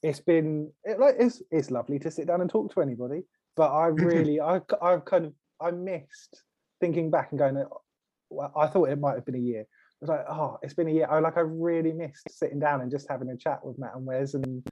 [0.01, 3.23] it's been it, like it's it's lovely to sit down and talk to anybody,
[3.55, 6.43] but I really i've kind of I missed
[6.79, 7.57] thinking back and going.
[7.57, 7.81] "Oh,
[8.29, 9.61] well, I thought it might have been a year.
[9.61, 9.65] I
[10.01, 11.07] was like, oh, it's been a year.
[11.09, 14.05] I like I really missed sitting down and just having a chat with Matt and
[14.05, 14.67] Wes and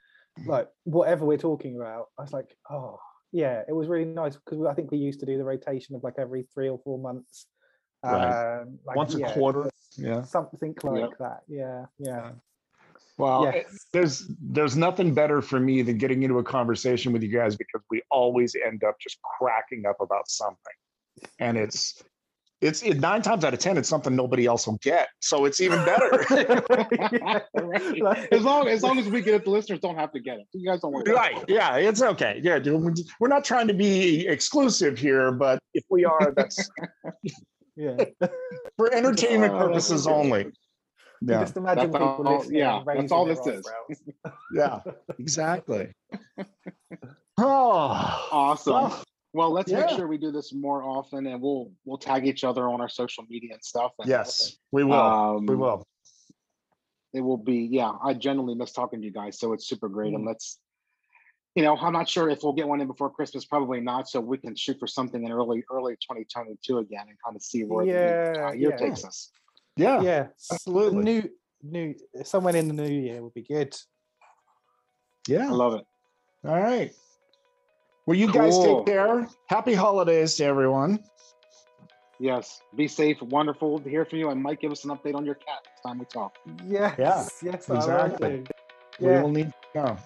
[0.46, 2.08] like whatever we're talking about.
[2.20, 3.00] I was like, oh
[3.32, 6.04] yeah, it was really nice because I think we used to do the rotation of
[6.04, 7.46] like every three or four months.
[8.04, 8.62] Right.
[8.62, 9.70] Um, like, Once a yeah, quarter.
[9.96, 10.24] Yeah.
[10.24, 11.18] something like Yep.
[11.20, 11.40] that.
[11.48, 12.32] Yeah, yeah.
[13.18, 13.66] Well, Yes.
[13.94, 17.82] there's there's nothing better for me than getting into a conversation with you guys because
[17.90, 20.74] we always end up just cracking up about something,
[21.40, 22.02] and it's
[22.62, 25.60] it's it, nine times out of ten it's something nobody else will get, so it's
[25.62, 26.24] even better.
[27.54, 28.28] Right.
[28.32, 30.48] As long as long as we get it, the listeners don't have to get it.
[30.54, 31.12] You guys don't it.
[31.12, 31.44] right?
[31.48, 32.40] Yeah, it's okay.
[32.44, 36.70] Yeah, dude, we're not trying to be exclusive here, but if we are, that's
[37.76, 37.98] Yeah.
[38.78, 40.52] for entertainment Oh, purposes only.
[41.22, 42.60] You Yeah, Just imagine That's people all- listening.
[42.60, 43.64] yeah, that's all this is.
[44.54, 44.80] yeah,
[45.20, 45.94] exactly.
[47.38, 48.74] Oh, Awesome.
[48.74, 49.04] Well,
[49.34, 52.68] Well, let's make sure we do this more often, and we'll we'll tag each other
[52.70, 53.92] on our social media and stuff.
[54.00, 55.40] And yes, we will.
[55.40, 55.88] we Um, will.
[57.14, 57.94] It will be yeah.
[58.04, 60.12] I genuinely miss talking to you guys, so it's super great.
[60.12, 60.18] Mm.
[60.18, 60.60] And let's,
[61.56, 63.46] you know, I'm not sure if we'll get one in before Christmas.
[63.46, 64.08] Probably not.
[64.10, 67.64] So we can shoot for something in early early 2022 again and kind of see
[67.64, 68.78] where the uh, year yeah.
[68.78, 69.32] takes us.
[69.82, 71.04] Yeah, Yeah, absolutely.
[71.04, 71.30] New,
[71.64, 73.76] new, somewhere in the new year would be good.
[75.28, 75.48] Yeah.
[75.48, 75.86] I love it.
[76.48, 76.92] All right.
[78.06, 79.28] Well, you guys take care.
[79.48, 81.00] Happy holidays to everyone.
[82.20, 82.62] Yes.
[82.76, 83.22] Be safe.
[83.22, 84.30] Wonderful to hear from you.
[84.30, 86.36] And Mike, give us an update on your cat next time we talk.
[86.66, 87.52] Yes, Yeah.
[87.52, 88.30] yes, I will exactly.
[88.38, 88.44] do.
[89.00, 89.98] We Yeah, will need to know.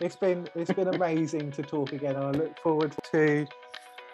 [0.00, 3.46] it's been it's been amazing to talk again, and I look forward to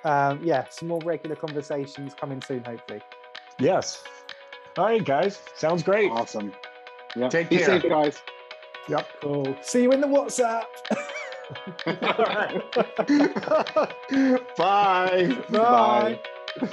[0.04, 3.00] um, yeah some more regular conversations coming soon, hopefully.
[3.58, 4.02] Yes.
[4.76, 5.40] All right, guys.
[5.54, 6.10] Sounds great.
[6.10, 6.52] Awesome.
[7.14, 7.28] Yeah.
[7.28, 7.80] Take Be care.
[7.80, 8.20] safe, guys.
[8.88, 9.08] Yep.
[9.22, 9.56] Cool.
[9.62, 10.64] See you in the WhatsApp.
[14.56, 15.36] Bye.
[15.50, 16.20] Bye.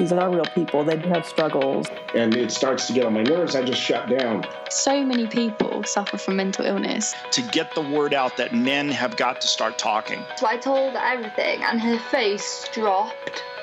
[0.00, 0.82] These are real people.
[0.82, 1.86] They do have struggles.
[2.14, 3.54] And it starts to get on my nerves.
[3.54, 4.46] I just shut down.
[4.70, 7.14] So many people suffer from mental illness.
[7.32, 10.24] To get the word out that men have got to start talking.
[10.36, 13.44] So I told everything, and her face dropped.